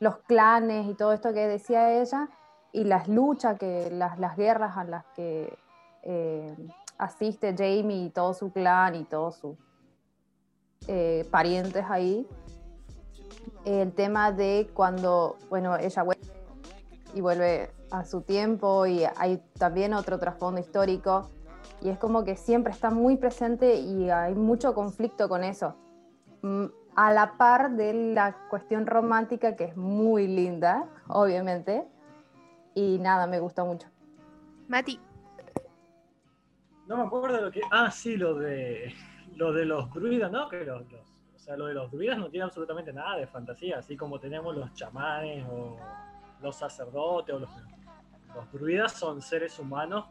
[0.00, 2.28] los clanes y todo esto que decía ella,
[2.72, 5.56] y las luchas, que, las, las guerras a las que
[6.02, 6.56] eh,
[6.98, 9.56] asiste Jamie y todo su clan y todos sus
[10.88, 12.26] eh, parientes ahí
[13.64, 16.22] el tema de cuando, bueno, ella vuelve
[17.14, 21.28] y vuelve a su tiempo y hay también otro trasfondo histórico
[21.82, 25.74] y es como que siempre está muy presente y hay mucho conflicto con eso.
[26.96, 31.86] A la par de la cuestión romántica que es muy linda, obviamente,
[32.74, 33.88] y nada, me gusta mucho.
[34.68, 35.00] Mati.
[36.86, 37.60] No me acuerdo lo que.
[37.70, 38.92] Ah, sí, lo de.
[39.36, 40.48] Lo de los druidas, ¿no?
[40.48, 43.96] Que los, o sea, lo de los druidas no tiene absolutamente nada de fantasía, así
[43.96, 45.76] como tenemos los chamanes o
[46.42, 47.50] los sacerdotes o los.
[48.34, 50.06] Los druidas son seres humanos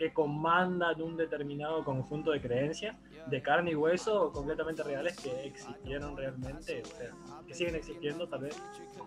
[0.00, 2.96] que comandan un determinado conjunto de creencias
[3.26, 7.10] de carne y hueso completamente reales que existieron realmente, o sea,
[7.46, 8.56] que siguen existiendo, tal vez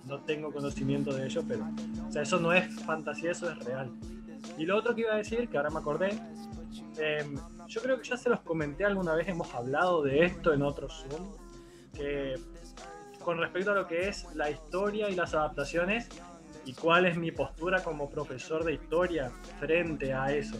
[0.06, 1.68] no tengo conocimiento de ello, pero
[2.08, 3.89] o sea, eso no es fantasía, eso es real.
[4.56, 6.12] Y lo otro que iba a decir, que ahora me acordé,
[7.00, 10.62] em, yo creo que ya se los comenté alguna vez, hemos hablado de esto en
[10.62, 11.34] otro Zoom,
[11.96, 12.36] que
[13.26, 16.08] con respecto a lo que es la historia y las adaptaciones,
[16.66, 20.57] y cuál es mi postura como profesor de historia frente a eso.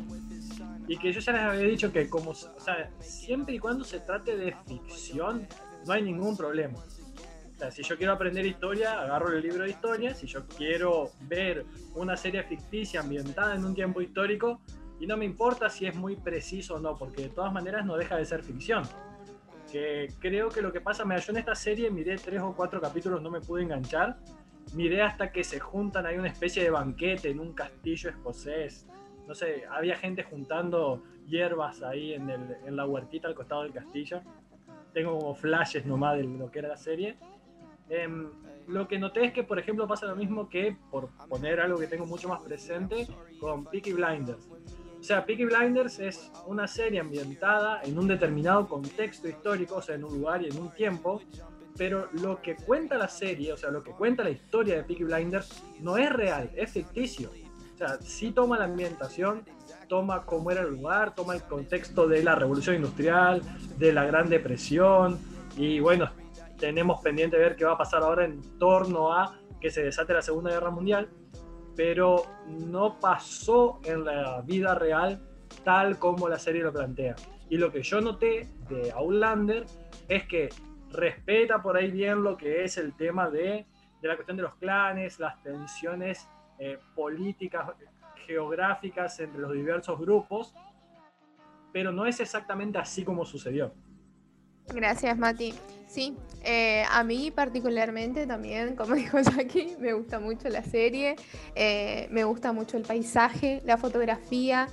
[0.88, 4.00] Y que yo ya les había dicho que como, o sea, siempre y cuando se
[4.00, 5.48] trate de ficción,
[5.86, 6.80] no hay ningún problema.
[6.80, 10.14] O sea, si yo quiero aprender historia, agarro el libro de historia.
[10.14, 14.60] Si yo quiero ver una serie ficticia ambientada en un tiempo histórico,
[15.00, 17.96] y no me importa si es muy preciso o no, porque de todas maneras no
[17.96, 18.84] deja de ser ficción.
[19.72, 22.80] Que creo que lo que pasa, me yo en esta serie miré tres o cuatro
[22.80, 24.18] capítulos, no me pude enganchar,
[24.74, 28.88] miré hasta que se juntan, hay una especie de banquete en un castillo escocés.
[29.28, 33.74] No sé, había gente juntando hierbas ahí en, el, en la huertita al costado del
[33.74, 34.22] castillo.
[34.94, 37.18] Tengo como flashes nomás de lo que era la serie.
[37.90, 38.30] Em,
[38.68, 41.88] lo que noté es que, por ejemplo, pasa lo mismo que, por poner algo que
[41.88, 43.08] tengo mucho más presente,
[43.40, 44.50] con Peaky Blinders.
[45.00, 49.96] O sea, Peaky Blinders es una serie ambientada en un determinado contexto histórico, o sea,
[49.96, 51.22] en un lugar y en un tiempo,
[51.78, 55.04] pero lo que cuenta la serie, o sea, lo que cuenta la historia de Peaky
[55.06, 57.32] Blinders, no es real, es ficticio.
[57.74, 59.44] O sea, sí toma la ambientación,
[59.88, 63.42] toma cómo era el lugar, toma el contexto de la revolución industrial,
[63.78, 65.20] de la Gran Depresión,
[65.58, 66.10] y bueno,
[66.58, 70.22] tenemos pendiente ver qué va a pasar ahora en torno a que se desate la
[70.22, 71.10] Segunda Guerra Mundial,
[71.76, 75.22] pero no pasó en la vida real
[75.64, 77.16] tal como la serie lo plantea.
[77.50, 79.66] Y lo que yo noté de Outlander
[80.08, 80.50] es que
[80.94, 83.66] respeta por ahí bien lo que es el tema de,
[84.02, 86.28] la cuestión de los clanes, las tensiones
[86.60, 87.72] eh, políticas,
[88.28, 90.54] geográficas entre los diversos grupos,
[91.72, 93.74] pero no es exactamente así como sucedió.
[94.74, 95.54] Gracias, Mati.
[95.88, 101.16] Sí, eh, a mí particularmente también, como dijo Jackie, me gusta mucho la serie,
[101.56, 104.68] eh, me gusta mucho el paisaje, la fotografía,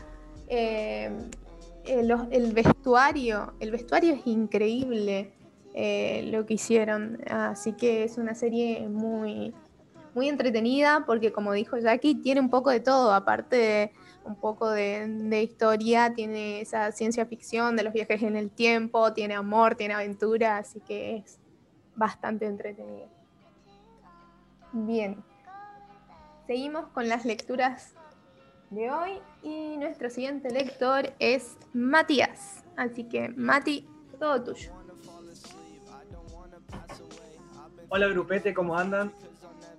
[0.48, 3.54] el vestuario.
[3.60, 5.32] El vestuario es increíble.
[5.74, 7.18] Eh, lo que hicieron.
[7.28, 9.54] Así que es una serie muy,
[10.14, 13.92] muy entretenida porque como dijo Jackie, tiene un poco de todo, aparte de
[14.24, 19.34] un poco de, historia, tiene esa ciencia ficción de los viajes en el tiempo, tiene
[19.34, 21.38] amor, tiene aventura, así que es
[21.96, 23.06] bastante entretenida.
[24.72, 25.22] Bien,
[26.46, 27.94] seguimos con las lecturas
[28.70, 32.62] de hoy y nuestro siguiente lector es Matías.
[32.76, 34.79] Así que Mati, todo tuyo.
[37.92, 39.12] Hola grupete, ¿cómo andan?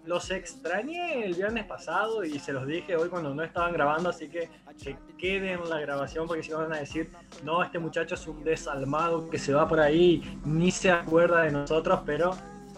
[0.04, 4.28] Los extrañé el viernes pasado y se los dije hoy cuando no estaban grabando, así
[4.28, 4.50] que
[4.84, 7.10] que quede en la grabación porque si van a decir,
[7.46, 11.52] no, este muchacho es un desalmado que se va por ahí, ni se acuerda de
[11.52, 12.32] nosotros, pero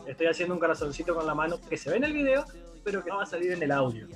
[0.05, 2.45] estoy haciendo un corazoncito con la mano que se ve en el video,
[2.84, 4.07] pero que no va a salir en el audio.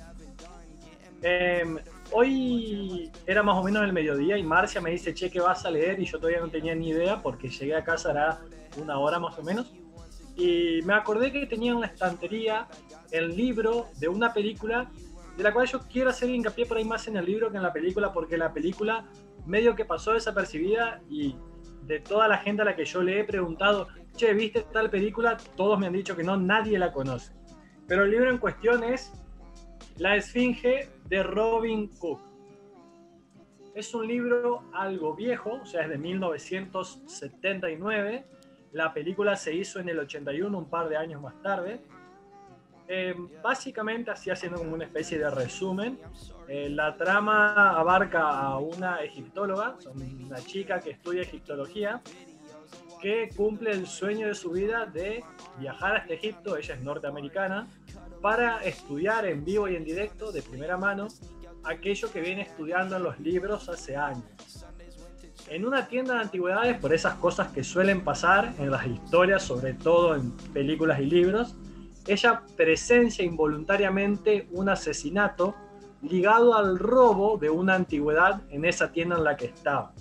[1.20, 1.78] Em,
[2.12, 5.70] hoy era más o menos el mediodía y Marcia me dice, che, que vas a
[5.72, 5.98] leer?
[5.98, 8.38] Y yo todavía no tenía ni idea porque llegué a casa hará
[8.76, 9.72] una hora más o menos
[10.38, 12.68] y me acordé que tenía en la estantería
[13.10, 14.88] el libro de una película
[15.36, 17.64] de la cual yo quiero hacer hincapié por ahí más en el libro que en
[17.64, 19.04] la película, porque la película
[19.46, 21.34] medio que pasó desapercibida y
[21.82, 25.36] de toda la gente a la que yo le he preguntado, che, ¿viste tal película?
[25.56, 27.32] Todos me han dicho que no, nadie la conoce.
[27.88, 29.10] Pero el libro en cuestión es
[29.96, 32.20] La Esfinge de Robin Cook.
[33.74, 38.37] Es un libro algo viejo, o sea, es de 1979
[38.72, 41.80] la película se hizo en el 81, un par de años más tarde.
[42.86, 45.98] Eh, básicamente, así haciendo como una especie de resumen,
[46.48, 52.00] eh, la trama abarca a una egiptóloga, una chica que estudia egiptología,
[53.00, 55.22] que cumple el sueño de su vida de
[55.58, 57.68] viajar hasta Egipto, ella es norteamericana,
[58.22, 61.08] para estudiar en vivo y en directo, de primera mano,
[61.64, 64.24] aquello que viene estudiando en los libros hace años
[65.50, 69.74] en una tienda de antigüedades, por esas cosas que suelen pasar en las historias, sobre
[69.74, 71.56] todo en películas y libros,
[72.06, 75.54] ella presencia involuntariamente un asesinato
[76.02, 79.92] ligado al robo de una antigüedad en esa tienda en la que estaba.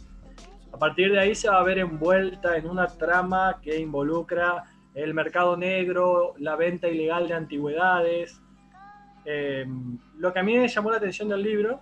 [0.72, 5.14] A partir de ahí se va a ver envuelta en una trama que involucra el
[5.14, 8.42] mercado negro, la venta ilegal de antigüedades.
[9.26, 9.66] Eh,
[10.18, 11.82] lo que a mí me llamó la atención del libro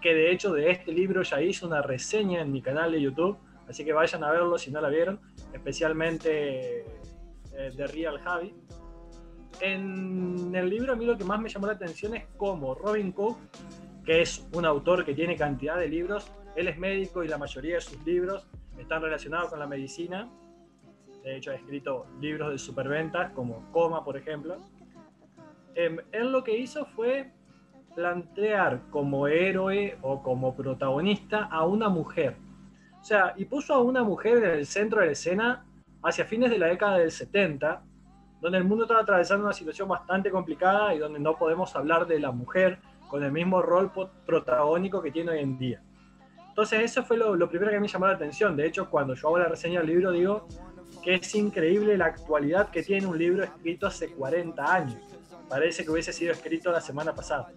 [0.00, 3.38] que de hecho de este libro ya hice una reseña en mi canal de YouTube,
[3.68, 5.20] así que vayan a verlo si no la vieron,
[5.52, 8.54] especialmente eh, de Real Javi.
[9.60, 13.12] En el libro a mí lo que más me llamó la atención es cómo Robin
[13.12, 13.38] Cook,
[14.04, 17.76] que es un autor que tiene cantidad de libros, él es médico y la mayoría
[17.76, 18.46] de sus libros
[18.78, 20.28] están relacionados con la medicina.
[21.22, 24.58] De hecho, ha escrito libros de superventas como Coma, por ejemplo.
[25.74, 27.32] Em, él lo que hizo fue
[27.96, 32.36] plantear como héroe o como protagonista a una mujer.
[33.00, 35.64] O sea, y puso a una mujer en el centro de la escena
[36.02, 37.82] hacia fines de la década del 70,
[38.40, 42.20] donde el mundo estaba atravesando una situación bastante complicada y donde no podemos hablar de
[42.20, 42.78] la mujer
[43.08, 43.90] con el mismo rol
[44.26, 45.82] protagónico que tiene hoy en día.
[46.48, 48.56] Entonces eso fue lo, lo, primero que me llamó la atención.
[48.56, 50.48] De hecho, cuando yo hago la reseña del libro, digo
[51.02, 54.98] que es increíble la actualidad que tiene un libro escrito hace 40 años.
[55.48, 57.48] Parece que hubiese sido escrito la semana pasada.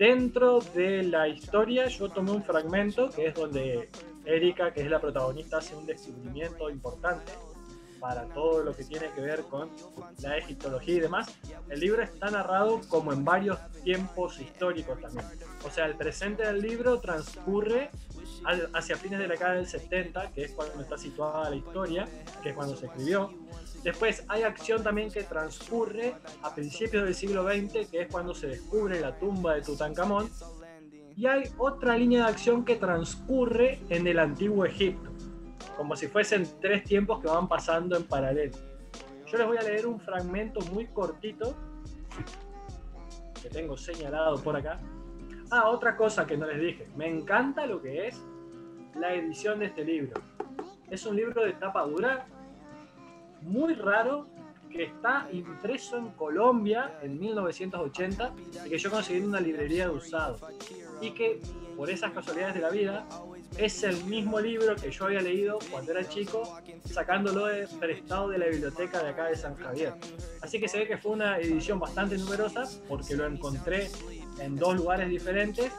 [0.00, 3.90] Dentro de la historia yo tomé un fragmento que es donde
[4.24, 7.30] Erika, que es la protagonista, hace un descubrimiento importante
[8.00, 9.68] para todo lo que tiene que ver con
[10.22, 11.38] la egiptología y demás.
[11.68, 15.26] El libro está narrado como en varios tiempos históricos también.
[15.66, 17.90] O sea, el presente del libro transcurre
[18.72, 22.08] hacia fines de la década del 70, que es cuando está situada la historia,
[22.42, 23.34] que es cuando se escribió.
[23.82, 28.48] Después hay acción también que transcurre a principios del siglo XX, que es cuando se
[28.48, 30.30] descubre la tumba de Tutankamón.
[31.16, 35.10] Y hay otra línea de acción que transcurre en el antiguo Egipto
[35.80, 38.52] como si fuesen tres tiempos que van pasando en paralelo.
[39.26, 41.56] Yo les voy a leer un fragmento muy cortito
[43.42, 44.78] que tengo señalado por acá.
[45.50, 46.86] Ah, otra cosa que no les dije.
[46.96, 48.22] Me encanta lo que es
[48.94, 50.20] la edición de este libro.
[50.90, 52.26] Es un libro de tapa dura,
[53.42, 54.26] muy raro,
[54.70, 58.32] que está impreso en Colombia en 1980
[58.66, 60.38] y que yo conseguí en una librería de usado.
[61.00, 61.40] Y que
[61.76, 63.06] por esas casualidades de la vida
[63.56, 68.38] es el mismo libro que yo había leído cuando era chico, sacándolo de, prestado de
[68.38, 69.94] la biblioteca de acá de San Javier.
[70.40, 73.90] Así que se ve que fue una edición bastante numerosa, porque lo encontré
[74.38, 75.72] en dos lugares diferentes,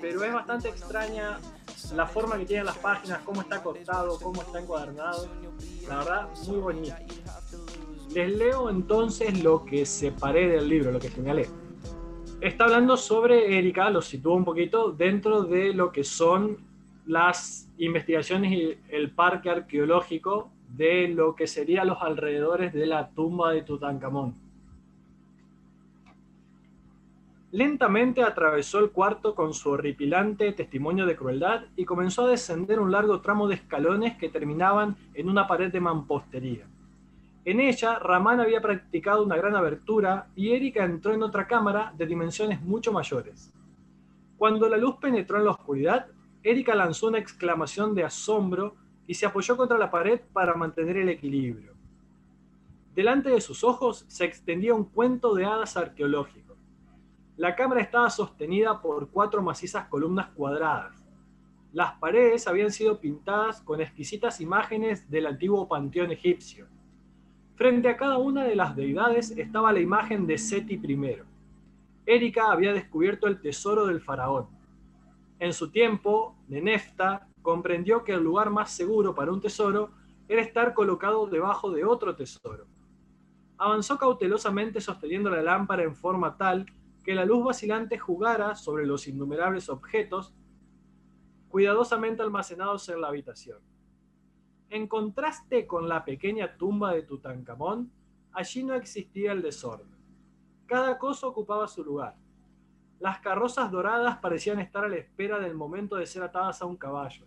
[0.00, 1.38] pero es bastante extraña
[1.92, 5.28] la forma que tienen las páginas, cómo está cortado, cómo está encuadernado.
[5.88, 6.94] La verdad, muy bonito.
[8.14, 11.48] Les leo entonces lo que separé del libro, lo que señalé.
[12.40, 16.58] Está hablando sobre Erika, lo sitúo un poquito dentro de lo que son
[17.06, 23.52] las investigaciones y el parque arqueológico de lo que serían los alrededores de la tumba
[23.52, 24.43] de Tutankamón.
[27.54, 32.90] Lentamente atravesó el cuarto con su horripilante testimonio de crueldad y comenzó a descender un
[32.90, 36.66] largo tramo de escalones que terminaban en una pared de mampostería.
[37.44, 42.06] En ella, Ramán había practicado una gran abertura y Erika entró en otra cámara de
[42.06, 43.54] dimensiones mucho mayores.
[44.36, 46.08] Cuando la luz penetró en la oscuridad,
[46.42, 48.74] Erika lanzó una exclamación de asombro
[49.06, 51.72] y se apoyó contra la pared para mantener el equilibrio.
[52.96, 56.43] Delante de sus ojos se extendía un cuento de hadas arqueológico.
[57.36, 61.04] La cámara estaba sostenida por cuatro macizas columnas cuadradas.
[61.72, 66.66] Las paredes habían sido pintadas con exquisitas imágenes del antiguo panteón egipcio.
[67.56, 71.16] Frente a cada una de las deidades estaba la imagen de Seti I.
[72.06, 74.46] Erika había descubierto el tesoro del faraón
[75.44, 79.90] en su tiempo, Nenefta comprendió que el lugar más seguro para un tesoro
[80.28, 82.66] era estar colocado debajo de otro tesoro.
[83.58, 86.66] Avanzó cautelosamente sosteniendo la lámpara en forma tal
[87.04, 90.34] que la luz vacilante jugara sobre los innumerables objetos
[91.48, 93.58] cuidadosamente almacenados en la habitación.
[94.70, 97.92] En contraste con la pequeña tumba de Tutankamón,
[98.32, 99.94] allí no existía el desorden.
[100.66, 102.16] Cada cosa ocupaba su lugar.
[102.98, 106.76] Las carrozas doradas parecían estar a la espera del momento de ser atadas a un
[106.76, 107.26] caballo.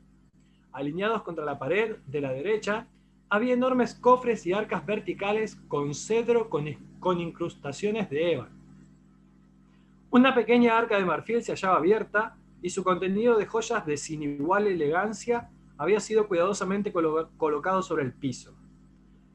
[0.71, 2.88] Alineados contra la pared de la derecha,
[3.30, 6.65] había enormes cofres y arcas verticales con cedro con,
[6.99, 8.56] con incrustaciones de ébano.
[10.09, 14.23] Una pequeña arca de marfil se hallaba abierta y su contenido de joyas de sin
[14.23, 18.57] igual elegancia había sido cuidadosamente colocado sobre el piso.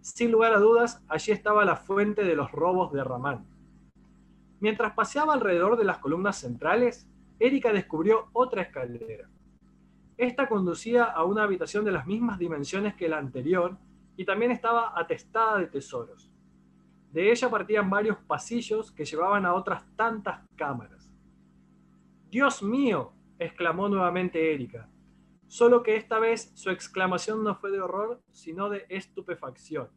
[0.00, 3.46] Sin lugar a dudas, allí estaba la fuente de los robos de Ramán.
[4.60, 7.06] Mientras paseaba alrededor de las columnas centrales,
[7.38, 9.28] Erika descubrió otra escalera.
[10.16, 13.76] Esta conducía a una habitación de las mismas dimensiones que la anterior
[14.16, 16.31] y también estaba atestada de tesoros.
[17.12, 21.12] De ella partían varios pasillos que llevaban a otras tantas cámaras.
[22.30, 24.88] Dios mío, exclamó nuevamente Erika,
[25.46, 29.90] solo que esta vez su exclamación no fue de horror, sino de estupefacción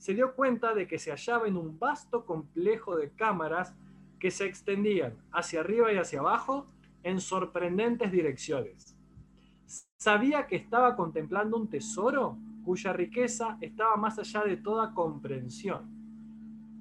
[0.00, 3.74] se dio cuenta de que se hallaba en un vasto complejo de cámaras
[4.18, 6.66] que se extendían hacia arriba y hacia abajo
[7.02, 8.96] en sorprendentes direcciones.
[9.98, 15.99] Sabía que estaba contemplando un tesoro cuya riqueza estaba más allá de toda comprensión.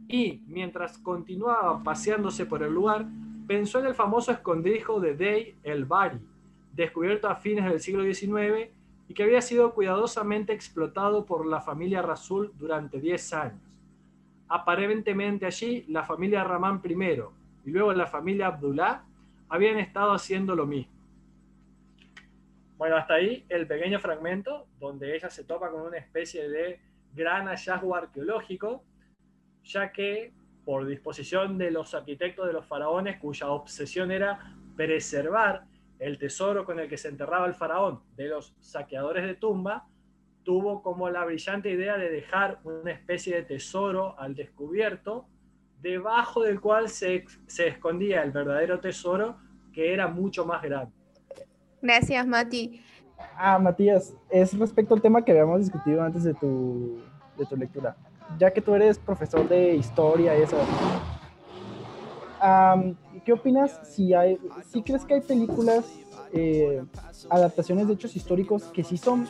[0.10, 3.06] Y mientras continuaba paseándose por el lugar,
[3.48, 6.20] pensó en el famoso escondrijo de Dey el Bari,
[6.74, 8.72] descubierto a fines del siglo XIX
[9.08, 13.62] y que había sido cuidadosamente explotado por la familia Rasul durante 10 años.
[14.48, 16.94] Aparentemente allí, la familia Ramán I
[17.66, 19.04] y luego la familia Abdullah
[19.48, 20.92] habían estado haciendo lo mismo.
[22.80, 26.80] Bueno, hasta ahí el pequeño fragmento donde ella se topa con una especie de
[27.14, 28.84] gran hallazgo arqueológico,
[29.64, 30.34] ya que
[30.66, 35.66] por disposición de los arquitectos de los faraones, cuya obsesión era preservar
[35.98, 39.88] el tesoro con el que se enterraba el faraón de los saqueadores de tumba,
[40.44, 45.28] tuvo como la brillante idea de dejar una especie de tesoro al descubierto,
[45.82, 49.38] debajo del cual se, se escondía el verdadero tesoro,
[49.74, 50.94] que era mucho más grande.
[51.82, 52.82] Gracias, Mati.
[53.38, 57.02] Ah, Matías, es respecto al tema que habíamos discutido antes de tu,
[57.38, 57.96] de tu lectura.
[58.38, 60.58] Ya que tú eres profesor de historia y eso,
[63.26, 64.38] ¿qué opinas si hay,
[64.72, 65.86] si crees que hay películas,
[66.32, 66.84] eh,
[67.30, 69.28] adaptaciones de hechos históricos que sí son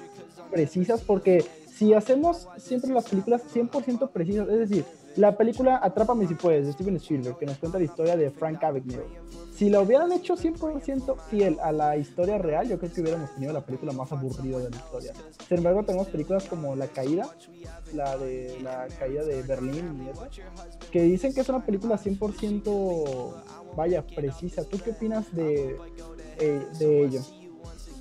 [0.52, 1.02] precisas?
[1.02, 4.86] Porque si hacemos siempre las películas 100% precisas, es decir,
[5.16, 8.64] la película Atrápame si puedes, de Steven Spielberg, que nos cuenta la historia de Frank
[8.64, 9.04] Abagnale.
[9.54, 13.52] Si la hubieran hecho 100% fiel a la historia real, yo creo que hubiéramos tenido
[13.52, 15.14] la película más aburrida de la historia.
[15.48, 17.28] Sin embargo, tenemos películas como La Caída,
[17.94, 20.28] la de la caída de Berlín y eso,
[20.92, 23.34] que dicen que es una película 100%
[23.76, 24.64] vaya precisa.
[24.64, 25.76] ¿Tú qué opinas de,
[26.40, 27.22] eh, de ello?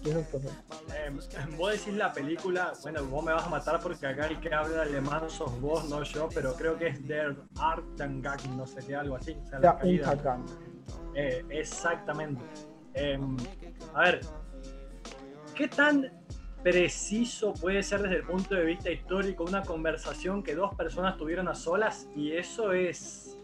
[0.04, 1.10] Eh,
[1.56, 4.82] vos decís la película, bueno, vos me vas a matar porque acá el que habla
[4.82, 9.16] alemán sos vos, no yo, pero creo que es Der Artengang, no sé qué, algo
[9.16, 9.36] así.
[9.44, 9.78] O sea, la
[11.14, 12.42] eh, exactamente.
[12.94, 13.36] Em,
[13.94, 14.20] a ver,
[15.54, 16.10] ¿qué tan
[16.62, 21.48] preciso puede ser desde el punto de vista histórico una conversación que dos personas tuvieron
[21.48, 22.08] a solas?
[22.14, 23.36] Y eso es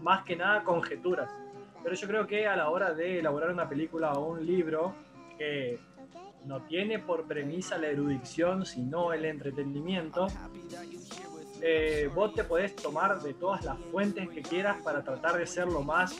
[0.00, 1.30] más que nada conjeturas.
[1.82, 4.94] Pero yo creo que a la hora de elaborar una película o un libro,
[5.38, 5.78] que
[6.46, 10.26] no tiene por premisa la erudición, sino el entretenimiento,
[11.60, 15.66] eh, vos te podés tomar de todas las fuentes que quieras para tratar de ser
[15.66, 16.14] lo más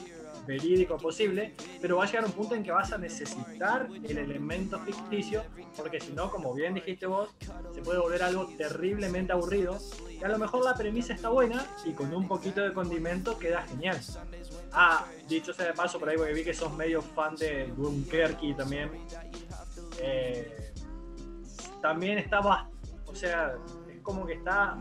[0.45, 4.79] verídico posible, pero va a llegar un punto en que vas a necesitar el elemento
[4.79, 5.43] ficticio,
[5.75, 7.29] porque si no, como bien dijiste vos,
[7.73, 9.77] se puede volver algo terriblemente aburrido,
[10.09, 13.63] y a lo mejor la premisa está buena y con un poquito de condimento queda
[13.63, 13.99] genial.
[14.71, 18.53] Ah, dicho sea de paso, por ahí porque vi que sos medio fan de Dunkerque
[18.53, 18.89] también.
[20.01, 20.73] Eh,
[21.81, 23.53] también está, o sea,
[23.89, 24.77] es como que está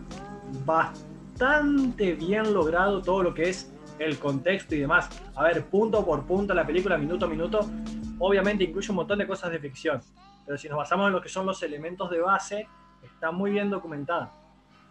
[0.65, 5.09] bastante bien logrado todo lo que es el contexto y demás.
[5.35, 7.61] A ver, punto por punto, la película, minuto a minuto,
[8.19, 10.01] obviamente incluye un montón de cosas de ficción.
[10.47, 12.69] Pero si nos basamos en lo que son los elementos de base,
[13.03, 14.33] está muy bien documentada.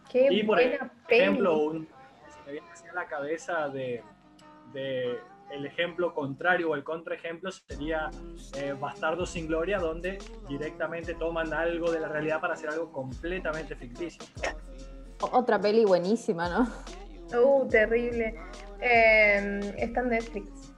[0.09, 1.88] Qué y por ejemplo, un,
[2.30, 4.03] se me viene a la cabeza de,
[4.74, 5.19] de,
[5.53, 8.09] el ejemplo contrario o el contraejemplo sería
[8.57, 10.17] eh, Bastardo sin Gloria, donde
[10.49, 14.25] directamente toman algo de la realidad para hacer algo completamente ficticio.
[15.31, 16.67] Otra peli buenísima, ¿no?
[17.39, 18.35] Uh, terrible.
[18.81, 20.73] Eh, está en Netflix,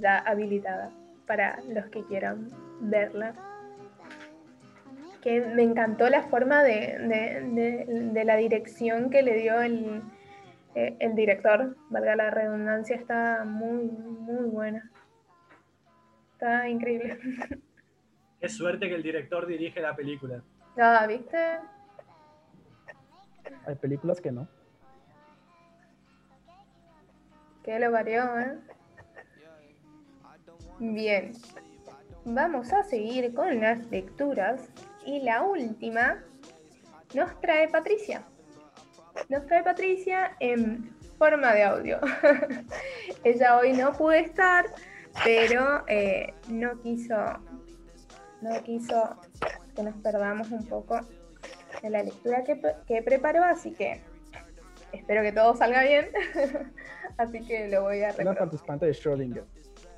[0.00, 0.90] ya habilitada
[1.26, 2.50] para los que quieran
[2.80, 3.34] verla.
[5.22, 10.02] Que me encantó la forma de, la dirección que le dio el,
[10.78, 14.88] eh, el director, valga la redundancia, está muy, muy buena.
[16.34, 17.18] Está increíble.
[18.40, 20.40] Qué suerte que el director dirige la película.
[20.76, 21.36] Ah, ¿viste?
[23.66, 24.46] Hay películas que no.
[27.64, 28.56] Que lo varió, ¿eh?
[30.78, 31.32] Bien.
[32.24, 34.70] Vamos a seguir con las lecturas.
[35.04, 36.22] Y la última
[37.14, 38.22] nos trae Patricia.
[39.28, 42.00] Nos trae Patricia en forma de audio.
[43.24, 44.66] Ella hoy no pudo estar,
[45.24, 47.16] pero eh, no quiso,
[48.40, 49.16] no quiso
[49.74, 51.00] que nos perdamos un poco
[51.82, 54.00] de la lectura que, que preparó, así que
[54.92, 56.08] espero que todo salga bien.
[57.18, 59.44] Así que lo voy a Una participante de Schrödinger.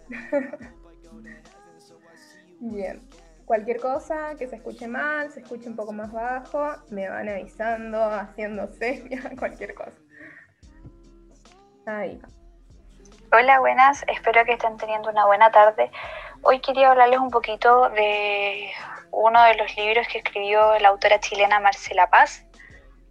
[2.60, 3.00] Bien.
[3.50, 8.00] Cualquier cosa que se escuche mal, se escuche un poco más bajo, me van avisando,
[8.00, 9.98] haciendo señas, cualquier cosa.
[11.84, 12.20] Ahí.
[13.32, 14.04] Hola, buenas.
[14.06, 15.90] Espero que estén teniendo una buena tarde.
[16.42, 18.70] Hoy quería hablarles un poquito de
[19.10, 22.46] uno de los libros que escribió la autora chilena Marcela Paz,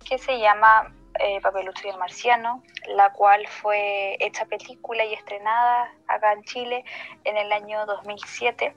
[0.08, 2.64] que se llama eh, Papelucho y el Marciano,
[2.96, 6.86] la cual fue hecha película y estrenada acá en Chile
[7.26, 8.74] en el año 2007.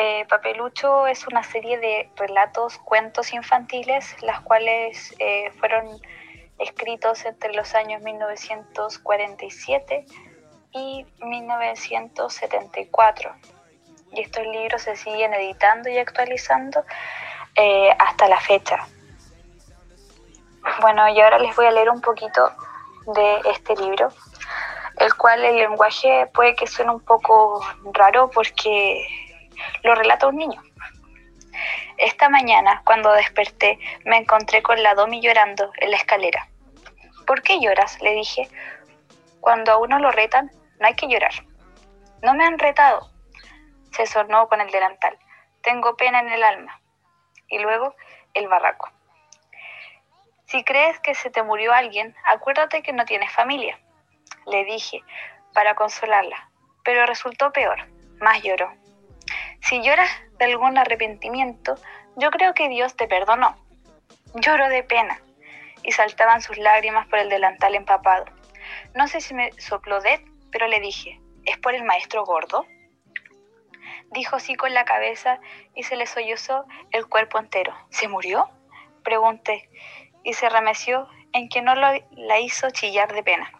[0.00, 5.88] Eh, Papelucho es una serie de relatos, cuentos infantiles, las cuales eh, fueron
[6.60, 10.06] escritos entre los años 1947
[10.70, 13.34] y 1974.
[14.12, 16.84] Y estos libros se siguen editando y actualizando
[17.56, 18.86] eh, hasta la fecha.
[20.80, 22.52] Bueno, y ahora les voy a leer un poquito
[23.16, 24.10] de este libro,
[24.98, 29.27] el cual el lenguaje puede que suene un poco raro porque
[29.82, 30.62] lo relata un niño.
[31.96, 36.48] Esta mañana, cuando desperté, me encontré con la Domi llorando en la escalera.
[37.26, 38.00] ¿Por qué lloras?
[38.00, 38.48] le dije.
[39.40, 41.32] Cuando a uno lo retan, no hay que llorar.
[42.22, 43.10] No me han retado.
[43.92, 45.18] Se sonó con el delantal.
[45.62, 46.80] Tengo pena en el alma.
[47.48, 47.94] Y luego
[48.34, 48.90] el barraco.
[50.48, 53.78] Si crees que se te murió alguien, acuérdate que no tienes familia,
[54.46, 55.02] le dije
[55.52, 56.48] para consolarla,
[56.84, 57.86] pero resultó peor,
[58.18, 58.72] más lloró.
[59.68, 60.08] Si lloras
[60.38, 61.74] de algún arrepentimiento,
[62.16, 63.54] yo creo que Dios te perdonó.
[64.36, 65.20] Lloró de pena
[65.82, 68.24] y saltaban sus lágrimas por el delantal empapado.
[68.94, 72.64] No sé si me sopló de, pero le dije, ¿es por el maestro gordo?
[74.12, 75.38] Dijo sí con la cabeza
[75.74, 77.76] y se le sollozó el cuerpo entero.
[77.90, 78.48] ¿Se murió?
[79.04, 79.68] Pregunté
[80.24, 83.52] y se remeció en que no la hizo chillar de pena.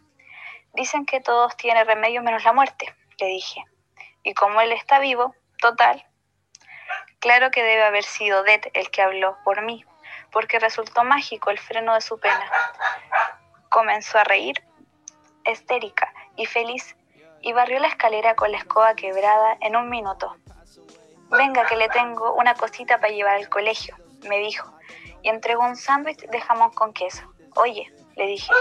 [0.72, 3.62] Dicen que todos tienen remedio menos la muerte, le dije.
[4.22, 6.04] Y como él está vivo, total.
[7.20, 9.84] Claro que debe haber sido Det el que habló por mí,
[10.30, 12.50] porque resultó mágico el freno de su pena.
[13.68, 14.62] Comenzó a reír,
[15.44, 16.96] estérica y feliz,
[17.40, 20.36] y barrió la escalera con la escoba quebrada en un minuto.
[21.30, 23.96] Venga, que le tengo una cosita para llevar al colegio,
[24.28, 24.72] me dijo,
[25.22, 27.22] y entregó un sándwich de jamón con queso.
[27.56, 28.52] Oye, le dije,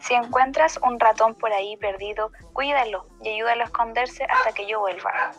[0.00, 4.80] si encuentras un ratón por ahí perdido, cuídalo y ayúdalo a esconderse hasta que yo
[4.80, 5.32] vuelva.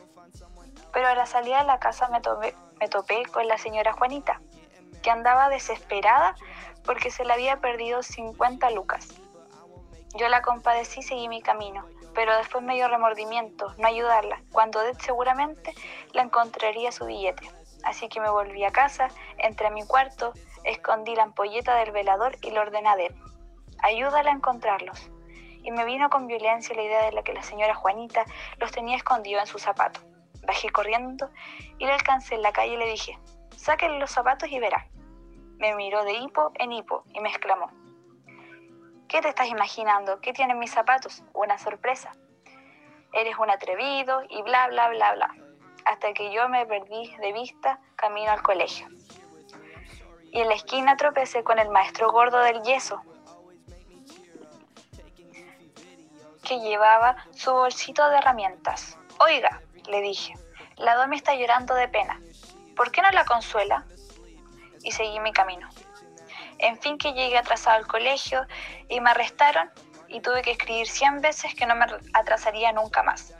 [0.92, 2.22] Pero a la salida de la casa me,
[2.90, 4.42] topé con la señora Juanita,
[5.02, 6.36] que andaba desesperada
[6.86, 9.10] porque se le había perdido 50 lucas.
[10.16, 11.86] Yo la compadecí y seguí mi camino,
[12.16, 15.74] pero después me dio remordimiento no ayudarla, cuando seguramente
[16.14, 17.50] la encontraría su billete.
[17.84, 20.34] Así que me volví a casa, entré a mi cuarto,
[20.64, 22.96] escondí la ampolleta del velador y lo ordené a.
[23.84, 25.10] Ayúdala a encontrarlos.
[25.62, 28.26] Y me vino con violencia la idea de la que la señora Juanita
[28.58, 30.00] los tenía escondidos en su zapato.
[30.46, 31.30] Bajé corriendo
[31.78, 33.20] y le alcancé en la calle y le dije,
[33.56, 34.88] sáquenle los zapatos y verá.
[35.58, 37.70] Me miró de hipo en hipo y me exclamó,
[39.10, 40.22] ¿qué te estás imaginando?
[40.22, 41.24] ¿Qué tienen mis zapatos?
[41.34, 42.12] Una sorpresa.
[43.12, 45.36] Eres un atrevido y bla, bla, bla, bla
[45.90, 48.88] hasta que yo me perdí de vista camino al colegio.
[50.32, 53.02] Y en la esquina tropecé con el maestro gordo del yeso,
[56.58, 58.98] llevaba su bolsito de herramientas.
[59.20, 60.34] Oiga, le dije,
[60.78, 62.20] la Domi está llorando de pena.
[62.76, 63.86] ¿Por qué no la consuela?
[64.84, 65.70] Y seguí mi camino.
[66.58, 68.46] En fin que llegué atrasado al colegio
[68.88, 69.70] y me arrestaron
[70.08, 73.34] y tuve que escribir 100 veces que no me atrasaría nunca más.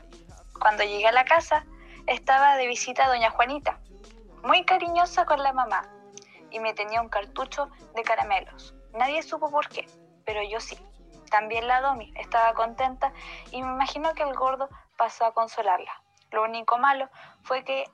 [0.60, 1.64] Cuando llegué a la casa,
[2.06, 3.80] estaba de visita doña Juanita,
[4.42, 5.82] muy cariñosa con la mamá,
[6.50, 8.74] y me tenía un cartucho de caramelos.
[8.92, 9.86] Nadie supo por qué,
[10.24, 10.76] pero yo sí.
[11.30, 13.12] También la Domi estaba contenta
[13.50, 16.02] y me imagino que el gordo pasó a consolarla.
[16.30, 17.08] Lo único malo
[17.42, 17.84] fue que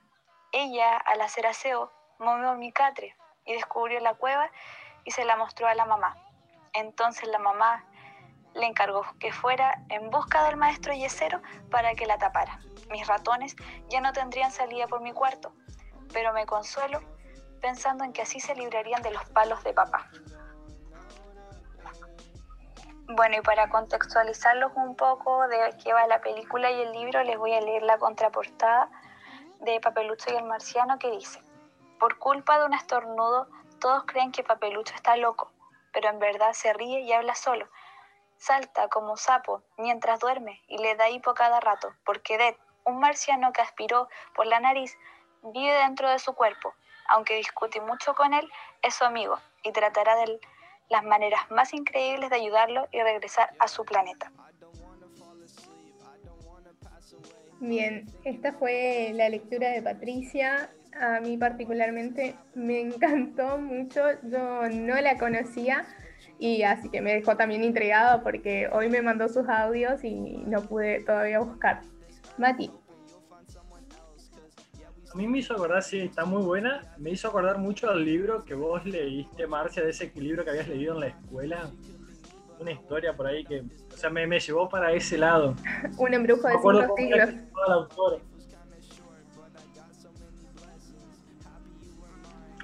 [0.52, 4.50] ella, al hacer aseo, movió mi catre y descubrió la cueva
[5.04, 6.16] y se la mostró a la mamá.
[6.72, 7.84] Entonces la mamá
[8.54, 12.58] le encargó que fuera en busca del maestro yesero para que la tapara
[12.90, 13.56] mis ratones
[13.88, 15.52] ya no tendrían salida por mi cuarto,
[16.12, 17.00] pero me consuelo
[17.60, 20.08] pensando en que así se librarían de los palos de papá.
[23.08, 27.38] Bueno, y para contextualizarlos un poco de qué va la película y el libro, les
[27.38, 28.90] voy a leer la contraportada
[29.60, 31.40] de Papelucho y el Marciano que dice,
[32.00, 33.46] por culpa de un estornudo,
[33.80, 35.52] todos creen que Papelucho está loco,
[35.92, 37.68] pero en verdad se ríe y habla solo.
[38.38, 43.52] Salta como sapo mientras duerme y le da hipo cada rato, porque Dead, un marciano
[43.52, 44.98] que aspiró por la nariz
[45.42, 46.74] vive dentro de su cuerpo.
[47.08, 48.50] Aunque discute mucho con él,
[48.82, 50.40] es su amigo y tratará de
[50.88, 54.30] las maneras más increíbles de ayudarlo y regresar a su planeta.
[57.60, 60.70] Bien, esta fue la lectura de Patricia.
[61.00, 64.02] A mí particularmente me encantó mucho.
[64.24, 65.86] Yo no la conocía
[66.38, 70.62] y así que me dejó también intrigada porque hoy me mandó sus audios y no
[70.62, 71.80] pude todavía buscar.
[72.36, 72.70] Mati.
[75.16, 78.44] A mí me hizo acordar, sí, está muy buena, me hizo acordar mucho al libro
[78.44, 81.70] que vos leíste, Marcia, de ese libro que habías leído en la escuela.
[82.60, 85.56] Una historia por ahí que, o sea, me, me llevó para ese lado.
[85.96, 87.30] Un embrujo de cinco siglos.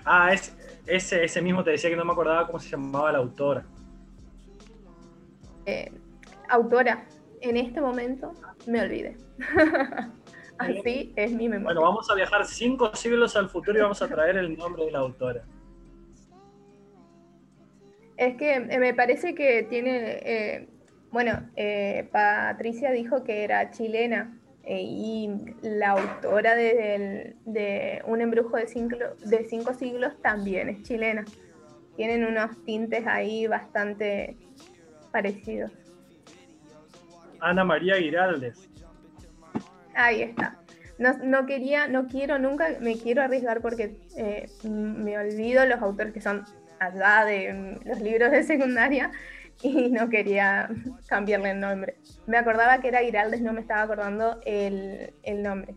[0.05, 0.55] Ah, es,
[0.87, 3.65] ese, ese mismo te decía que no me acordaba cómo se llamaba la autora.
[5.65, 5.91] Eh,
[6.51, 7.07] autora,
[7.41, 8.35] en este momento
[8.67, 9.17] me olvidé.
[10.59, 11.65] Así es mi memoria.
[11.65, 14.93] Bueno, vamos a viajar cinco siglos al futuro y vamos a traer el nombre de
[14.93, 15.45] la autora.
[18.17, 20.69] Es que eh, me parece que tiene, eh,
[21.11, 25.29] bueno, eh, Patricia dijo que era chilena eh, y
[25.63, 31.25] la autora de, Un embrujo de cinco, de cinco siglos también es chilena.
[31.97, 34.37] Tienen unos tintes ahí bastante
[35.11, 35.73] parecidos.
[37.41, 38.72] Ana María Giraldes.
[39.95, 40.59] Ahí está.
[40.99, 46.21] No, quería, no quiero nunca, me quiero arriesgar porque eh, me olvido los autores que
[46.21, 46.45] son
[46.79, 49.11] allá de mm, los libros de secundaria
[49.63, 50.69] y no quería
[51.09, 51.97] cambiarle el nombre.
[52.27, 55.75] Me acordaba que era Giraldes, no me estaba acordando el, el nombre.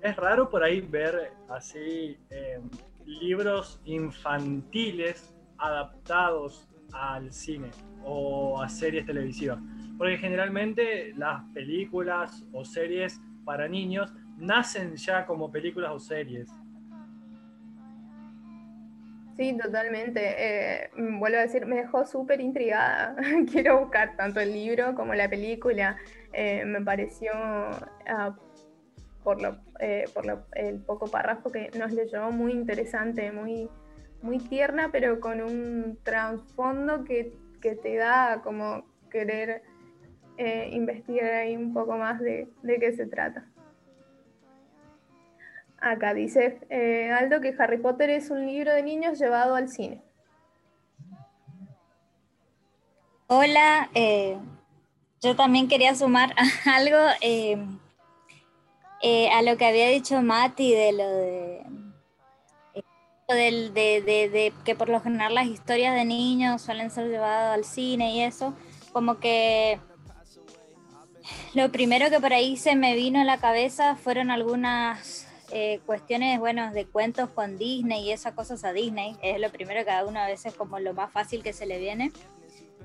[0.00, 2.60] Es raro por ahí ver así eh,
[3.04, 7.70] libros infantiles adaptados al cine
[8.04, 9.58] o a series televisivas.
[9.98, 16.48] Porque generalmente las películas o series para niños nacen ya como películas o series.
[19.38, 20.20] Sí, totalmente.
[20.36, 23.14] Eh, mm, vuelvo a decir, me dejó súper intrigada.
[23.50, 25.96] Quiero buscar tanto el libro como la película.
[26.32, 28.36] Eh, me pareció, ah,
[29.22, 30.06] por, lo, eh,
[30.54, 33.70] el poco párrafo que nos leyó, muy interesante, muy,
[34.22, 39.62] muy tierna, pero con un trasfondo que, que te da como querer
[40.38, 43.44] eh, investigar ahí un poco más de, de qué se trata.
[45.80, 50.02] Acá dice eh, Aldo que Harry Potter es un libro de niños llevado al cine.
[53.26, 54.38] Hola, eh,
[55.20, 56.34] yo también quería sumar
[56.64, 56.96] algo
[59.32, 61.64] a lo que había dicho Mati de lo de-
[64.30, 68.22] de que por lo general las historias de niños suelen ser llevadas al cine y
[68.22, 68.54] eso,
[68.92, 69.78] como que
[71.54, 76.38] lo primero que por ahí se me vino a la cabeza fueron algunas eh, cuestiones,
[76.38, 80.04] bueno, de cuentos con Disney y esas cosas a Disney, es lo primero que a
[80.04, 82.12] uno a veces como lo más fácil que se le viene.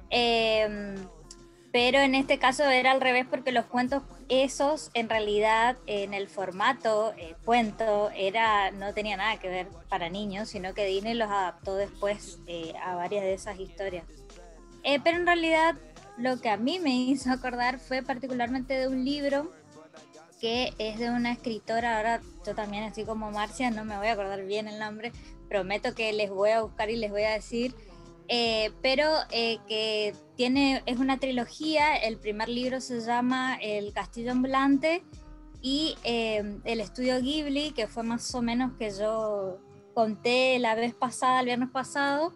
[0.10, 0.96] Em,
[1.74, 6.28] pero en este caso era al revés porque los cuentos esos en realidad en el
[6.28, 11.32] formato eh, cuento era no tenía nada que ver para niños, sino que Disney los
[11.32, 14.06] adaptó después eh, a varias de esas historias.
[14.84, 15.76] Eh, pero en realidad
[16.18, 19.52] lo que a mí me hizo acordar fue particularmente de un libro
[20.40, 24.12] que es de una escritora, ahora yo también así como Marcia, no me voy a
[24.12, 25.14] acordar bien el nombre,
[25.48, 27.74] prometo que les voy a buscar y les voy a decir,
[28.28, 34.32] eh, pero eh, que tiene, es una trilogía, el primer libro se llama El Castillo
[34.32, 35.04] Ambulante
[35.62, 39.60] y eh, el estudio Ghibli, que fue más o menos que yo
[39.94, 42.34] conté la vez pasada, el viernes pasado,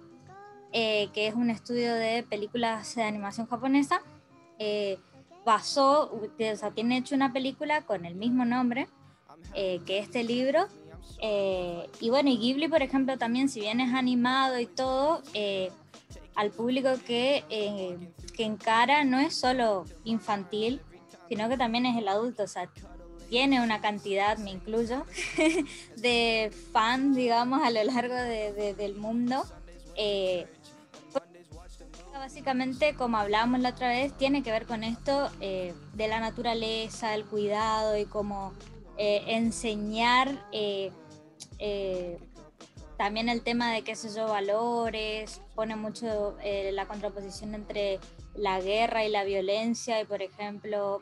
[0.73, 4.01] eh, que es un estudio de películas de animación japonesa,
[4.59, 4.97] eh,
[5.45, 8.87] basó, o sea, tiene hecho una película con el mismo nombre
[9.53, 10.67] eh, que este libro,
[11.21, 15.71] eh, y bueno, y Ghibli, por ejemplo, también, si bien es animado y todo, eh,
[16.35, 17.97] al público que, eh,
[18.35, 20.81] que encara no es solo infantil,
[21.29, 22.69] sino que también es el adulto, o sea,
[23.29, 25.05] tiene una cantidad, me incluyo,
[25.97, 29.43] de fans, digamos, a lo largo de- de- del mundo.
[29.95, 30.45] eh,
[32.17, 37.13] básicamente, como hablábamos la otra vez, tiene que ver con esto eh, de la naturaleza,
[37.13, 38.53] el cuidado y cómo
[38.97, 40.91] eh, enseñar eh,
[41.59, 42.19] eh,
[42.97, 47.99] también el tema de qué sé yo, valores, pone mucho eh, la contraposición entre
[48.35, 51.01] la guerra y la violencia y por ejemplo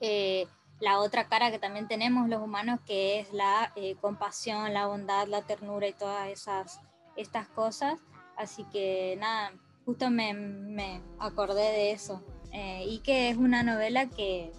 [0.00, 0.46] eh,
[0.80, 5.28] la otra cara que también tenemos los humanos que es la eh, compasión, la bondad,
[5.28, 6.80] la ternura y todas esas
[7.16, 7.98] estas cosas.
[8.36, 9.52] Así que nada,
[9.88, 12.22] justo me, acordé de eso.
[12.52, 14.52] Eh, y que es una novela que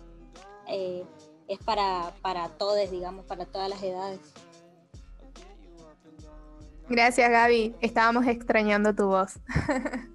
[0.68, 1.06] eh,
[1.48, 4.20] es para, para todos, digamos, para todas las edades.
[6.90, 7.76] Gracias, Gaby.
[7.80, 9.40] Estábamos extrañando tu voz.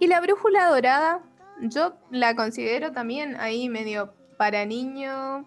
[0.00, 1.22] y la brújula dorada,
[1.60, 5.46] yo la considero también ahí medio para niño,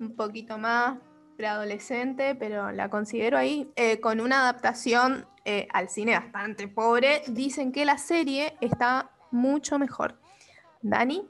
[0.00, 0.98] un poquito más
[1.36, 7.22] preadolescente, pero la considero ahí eh, con una adaptación eh, al cine bastante pobre.
[7.28, 10.18] Dicen que la serie está mucho mejor.
[10.80, 11.28] Dani,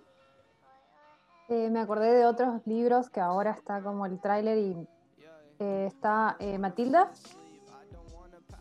[1.48, 4.88] eh, me acordé de otros libros que ahora está como el tráiler y
[5.58, 7.10] eh, está eh, Matilda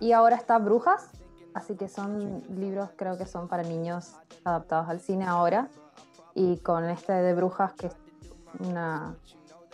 [0.02, 1.10] y ahora está Brujas,
[1.54, 5.70] así que son libros creo que son para niños adaptados al cine ahora
[6.36, 7.96] y con este de Brujas que es
[8.60, 9.16] una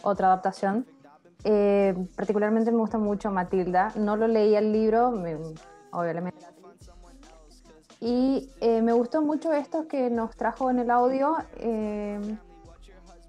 [0.03, 0.85] otra adaptación.
[2.15, 5.13] Particularmente me gusta mucho Matilda, no lo leí el libro,
[5.91, 6.39] obviamente
[8.01, 11.35] y me gustó mucho esto que nos trajo en el audio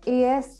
[0.04, 0.58] y es,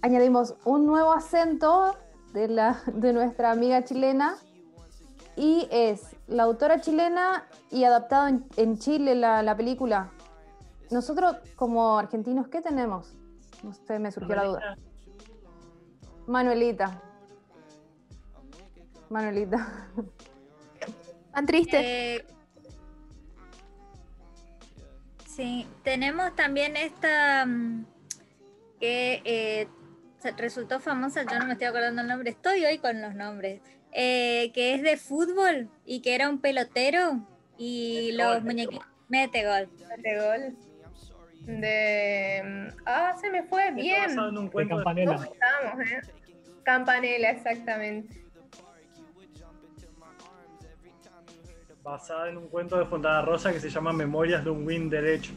[0.00, 1.96] añadimos un nuevo acento
[2.32, 4.36] de, la, de nuestra amiga chilena
[5.36, 10.10] y es la autora chilena y adaptado en, Chile la, la, película.
[10.90, 13.14] Nosotros como argentinos, ¿qué tenemos?
[13.86, 14.76] Sé, me surgió la duda.
[16.26, 17.00] Manuelita.
[19.10, 19.88] Manuelita.
[21.32, 22.16] Tan triste.
[22.16, 22.26] Eh,
[25.34, 27.86] Sí, tenemos también esta mm,
[28.78, 29.68] que eh,
[30.36, 33.62] resultó famosa, yo no me estoy acordando el nombre, estoy hoy con los nombres,
[33.92, 38.86] eh, que es de fútbol y que era un pelotero y los muñequitos...
[39.08, 39.70] Mete gol.
[39.88, 40.56] Mete gol.
[41.46, 42.42] De.
[42.44, 44.10] Mm, ah, se me fue bien.
[44.10, 45.16] En un cuento de Campanella.
[45.16, 46.00] eh?
[46.62, 48.22] Campanella, exactamente.
[51.82, 55.32] basada en un cuento de Fontana Rosa que se llama Memorias de un Win Derecho.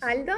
[0.00, 0.32] ¿Aldo?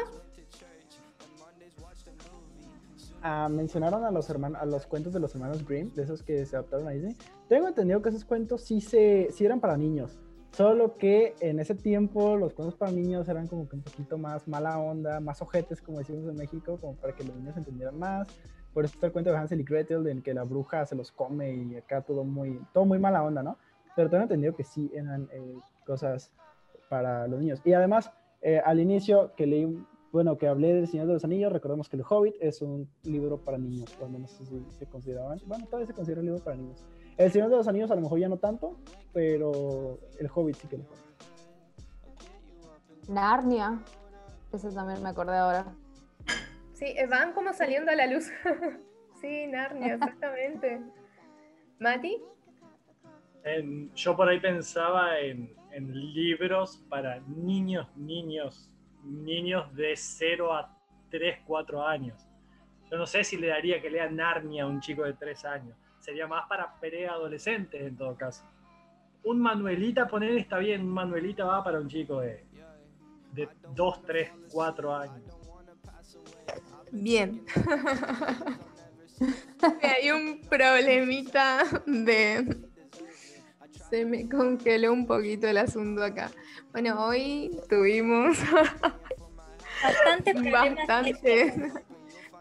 [3.23, 6.47] Ah, mencionaron a los hermanos, a los cuentos de los hermanos Grimm, de esos que
[6.47, 7.17] se adaptaron a Disney.
[7.49, 10.17] Tengo entendido que esos cuentos sí se, sí eran para niños.
[10.57, 14.49] Solo que en ese tiempo los cuentos para niños eran como que un poquito más
[14.49, 18.27] mala onda, más ojetes, como decimos en México, como para que los niños entendieran más.
[18.73, 21.13] Por eso está el cuento de Hansel y Gretel, en que la bruja se los
[21.13, 23.59] come y acá todo muy, todo muy mala onda, ¿no?
[23.97, 26.33] Pero tengo entendido que sí eran eh, cosas
[26.89, 27.61] para los niños.
[27.63, 31.53] Y además, eh, al inicio que leí, bueno, que hablé del Señor de los Anillos,
[31.53, 35.39] recordemos que El Hobbit es un libro para niños, cuando no sé si se consideraban,
[35.45, 36.83] bueno, todavía se considera un libro para niños.
[37.17, 38.77] El Señor de los Anillos a lo mejor ya no tanto,
[39.13, 40.97] pero El Hobbit sí que lo fue.
[43.09, 43.79] Narnia,
[44.53, 45.67] eso también me acordé ahora.
[46.75, 48.31] Sí, eh, van como saliendo a la luz.
[49.21, 50.81] sí, Narnia, exactamente.
[51.79, 52.23] ¿Mati?
[53.95, 58.71] yo por ahí pensaba en, libros para niños, niños,
[59.05, 60.77] niños de 0 a
[61.11, 62.27] 3, 4 años.
[62.91, 65.77] Yo no sé si le daría que lea Narnia a un chico de 3 años.
[66.07, 68.45] Sería más para preadolescentes en todo caso.
[69.25, 72.45] Un Manuelita, poner está bien, un Manuelita va para un chico de,
[73.33, 75.25] de 2, 3, 4 años.
[76.93, 77.45] Bien.
[79.83, 82.57] Hay un problemita de...
[83.91, 86.31] Se me congeló un poquito el asunto acá.
[86.71, 88.39] Bueno, hoy tuvimos...
[89.83, 91.73] Bastante Bastante.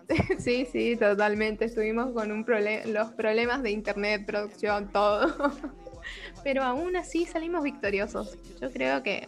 [0.39, 1.65] Sí, sí, totalmente.
[1.65, 2.45] Estuvimos con un
[2.85, 5.51] los problemas de internet, producción, todo.
[6.43, 8.37] Pero aún así salimos victoriosos.
[8.61, 9.27] Yo creo que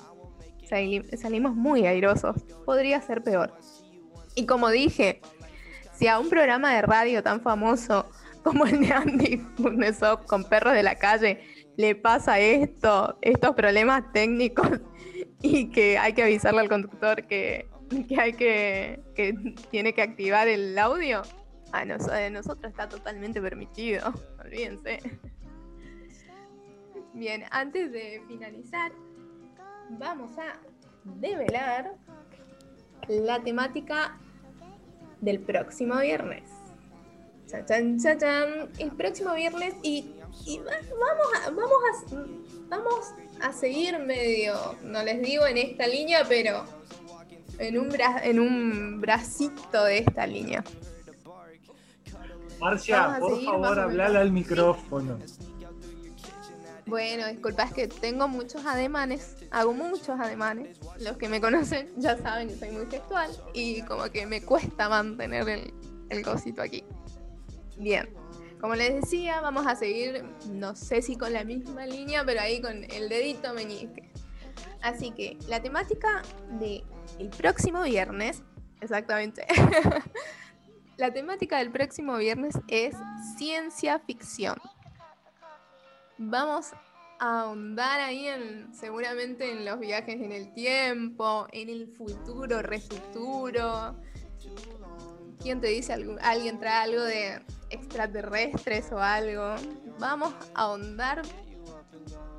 [1.17, 2.43] salimos muy airosos.
[2.65, 3.53] Podría ser peor.
[4.36, 5.21] Y como dije,
[5.93, 8.09] si a un programa de radio tan famoso
[8.43, 11.41] como el de Andy Furnesop con Perros de la Calle
[11.75, 14.67] le pasa esto, estos problemas técnicos
[15.41, 17.69] y que hay que avisarle al conductor que,
[18.17, 19.33] hay que, que
[19.71, 21.23] tiene que activar el audio,
[21.71, 24.13] a, nosotros está totalmente permitido,
[24.43, 24.99] olvídense.
[27.13, 28.91] Bien, antes de finalizar,
[29.89, 30.59] vamos a
[31.19, 31.95] develar
[33.07, 34.19] la temática
[35.21, 36.49] del próximo viernes.
[38.77, 41.71] El próximo viernes y, vamos, a, vamos,
[42.11, 46.65] a, vamos a seguir medio, no les digo en esta línea, pero
[47.59, 47.89] en un,
[48.23, 50.63] en un bracito de esta línea.
[52.59, 55.17] Marcia, por favor, hablale al micrófono.
[56.87, 60.79] Bueno, disculpa, es que tengo muchos ademanes, hago muchos ademanes.
[61.01, 64.87] Los que me conocen ya saben que soy muy gestual y como que me cuesta
[64.87, 65.73] mantener el,
[66.09, 66.83] el cosito aquí.
[67.77, 68.09] Bien,
[68.61, 72.61] como les decía, vamos a seguir, no sé si con la misma línea, pero ahí
[72.61, 74.09] con el dedito meñique.
[74.81, 76.23] Así que la temática
[76.59, 76.83] de
[77.19, 78.43] el próximo viernes,
[78.81, 79.45] exactamente,
[80.97, 82.95] la temática del próximo viernes es
[83.37, 84.57] ciencia ficción
[86.17, 86.73] vamos
[87.19, 93.95] a ahondar ahí en, seguramente en los viajes en el tiempo, en el futuro, refuturo.
[95.41, 99.55] ¿Quién te dice alguien trae algo de extraterrestres o algo?
[99.99, 101.21] Vamos a ahondar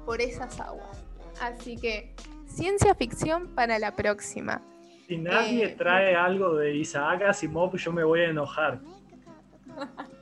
[0.05, 0.99] por esas aguas.
[1.41, 2.15] Así que
[2.59, 4.61] ciencia ficción para la próxima.
[5.07, 8.81] Si nadie Eh, trae algo de Isaac Asimov, yo me voy a enojar.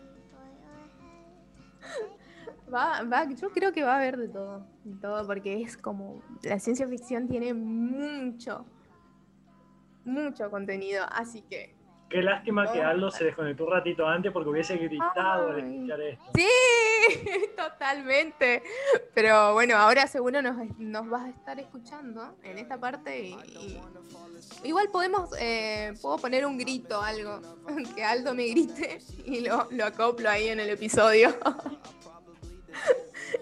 [2.73, 6.21] Va, va, yo creo que va a haber de todo, de todo, porque es como
[6.43, 8.67] la ciencia ficción tiene mucho,
[10.05, 11.75] mucho contenido, así que
[12.09, 12.83] Qué lástima que.
[12.83, 15.75] Aldo se desconectó un ratito antes porque hubiese gritado al Ay.
[15.75, 16.25] escuchar esto.
[16.35, 16.47] sí,
[17.57, 18.63] totalmente.
[19.15, 23.81] Pero bueno, ahora seguro nos, nos vas a estar escuchando en esta parte y, y-
[24.65, 27.41] igual podemos, eh, puedo poner un grito, algo,
[27.95, 31.35] que Aldo me grite y lo, lo acoplo ahí en el episodio.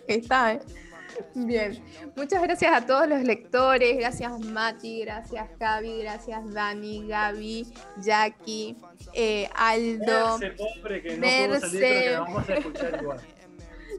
[0.07, 0.61] Está, ¿eh?
[1.35, 1.83] Bien,
[2.17, 8.77] muchas gracias a todos los lectores, gracias Mati, gracias Javi, gracias Dani, Gaby, Jackie,
[9.13, 10.37] eh, Aldo.
[10.37, 12.11] Ese pobre que no pudo salir, pero que Merce.
[12.11, 13.21] la vamos a escuchar igual.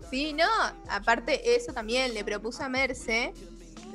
[0.09, 0.47] Sí, no,
[0.89, 3.33] aparte eso también le propuse a Merce,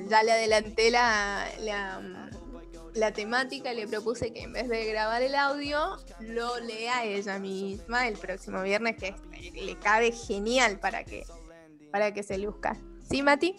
[0.08, 2.30] ya le adelanté la, la,
[2.94, 8.08] la temática, le propuse que en vez de grabar el audio, lo lea ella misma
[8.08, 9.14] el próximo viernes, que
[9.54, 11.24] le cabe genial para que,
[11.92, 12.76] para que se luzca.
[13.08, 13.56] ¿Sí, Mati?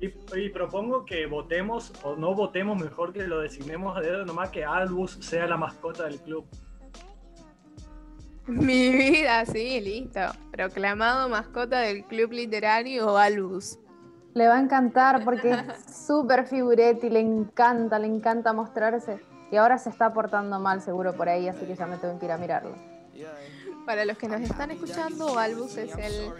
[0.00, 4.50] Y, y propongo que votemos, o no votemos, mejor que lo designemos a dedo, nomás
[4.50, 6.46] que Albus sea la mascota del club.
[8.46, 10.20] Mi vida, sí, listo.
[10.52, 13.78] Proclamado mascota del club literario Albus.
[14.34, 19.18] Le va a encantar porque es súper figuretti, le encanta, le encanta mostrarse.
[19.50, 22.26] Y ahora se está portando mal seguro por ahí, así que ya me tengo que
[22.26, 22.74] ir a mirarlo.
[23.86, 26.32] Para los que nos están escuchando, Albus es el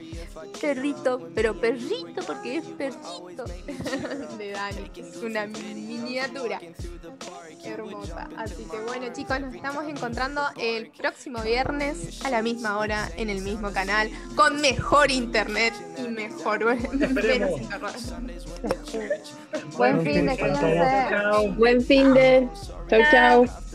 [0.60, 3.44] perrito, pero perrito porque es perrito
[4.38, 6.60] de Dani, que es una miniatura
[7.64, 8.28] hermosa.
[8.36, 13.30] Así que bueno chicos, nos estamos encontrando el próximo viernes a la misma hora en
[13.30, 16.64] el mismo canal, con mejor internet y mejor
[17.14, 18.42] menos internet.
[19.76, 21.54] Buen fin de cuídense.
[21.56, 22.48] Buen fin de.
[22.88, 23.65] Chau, chau.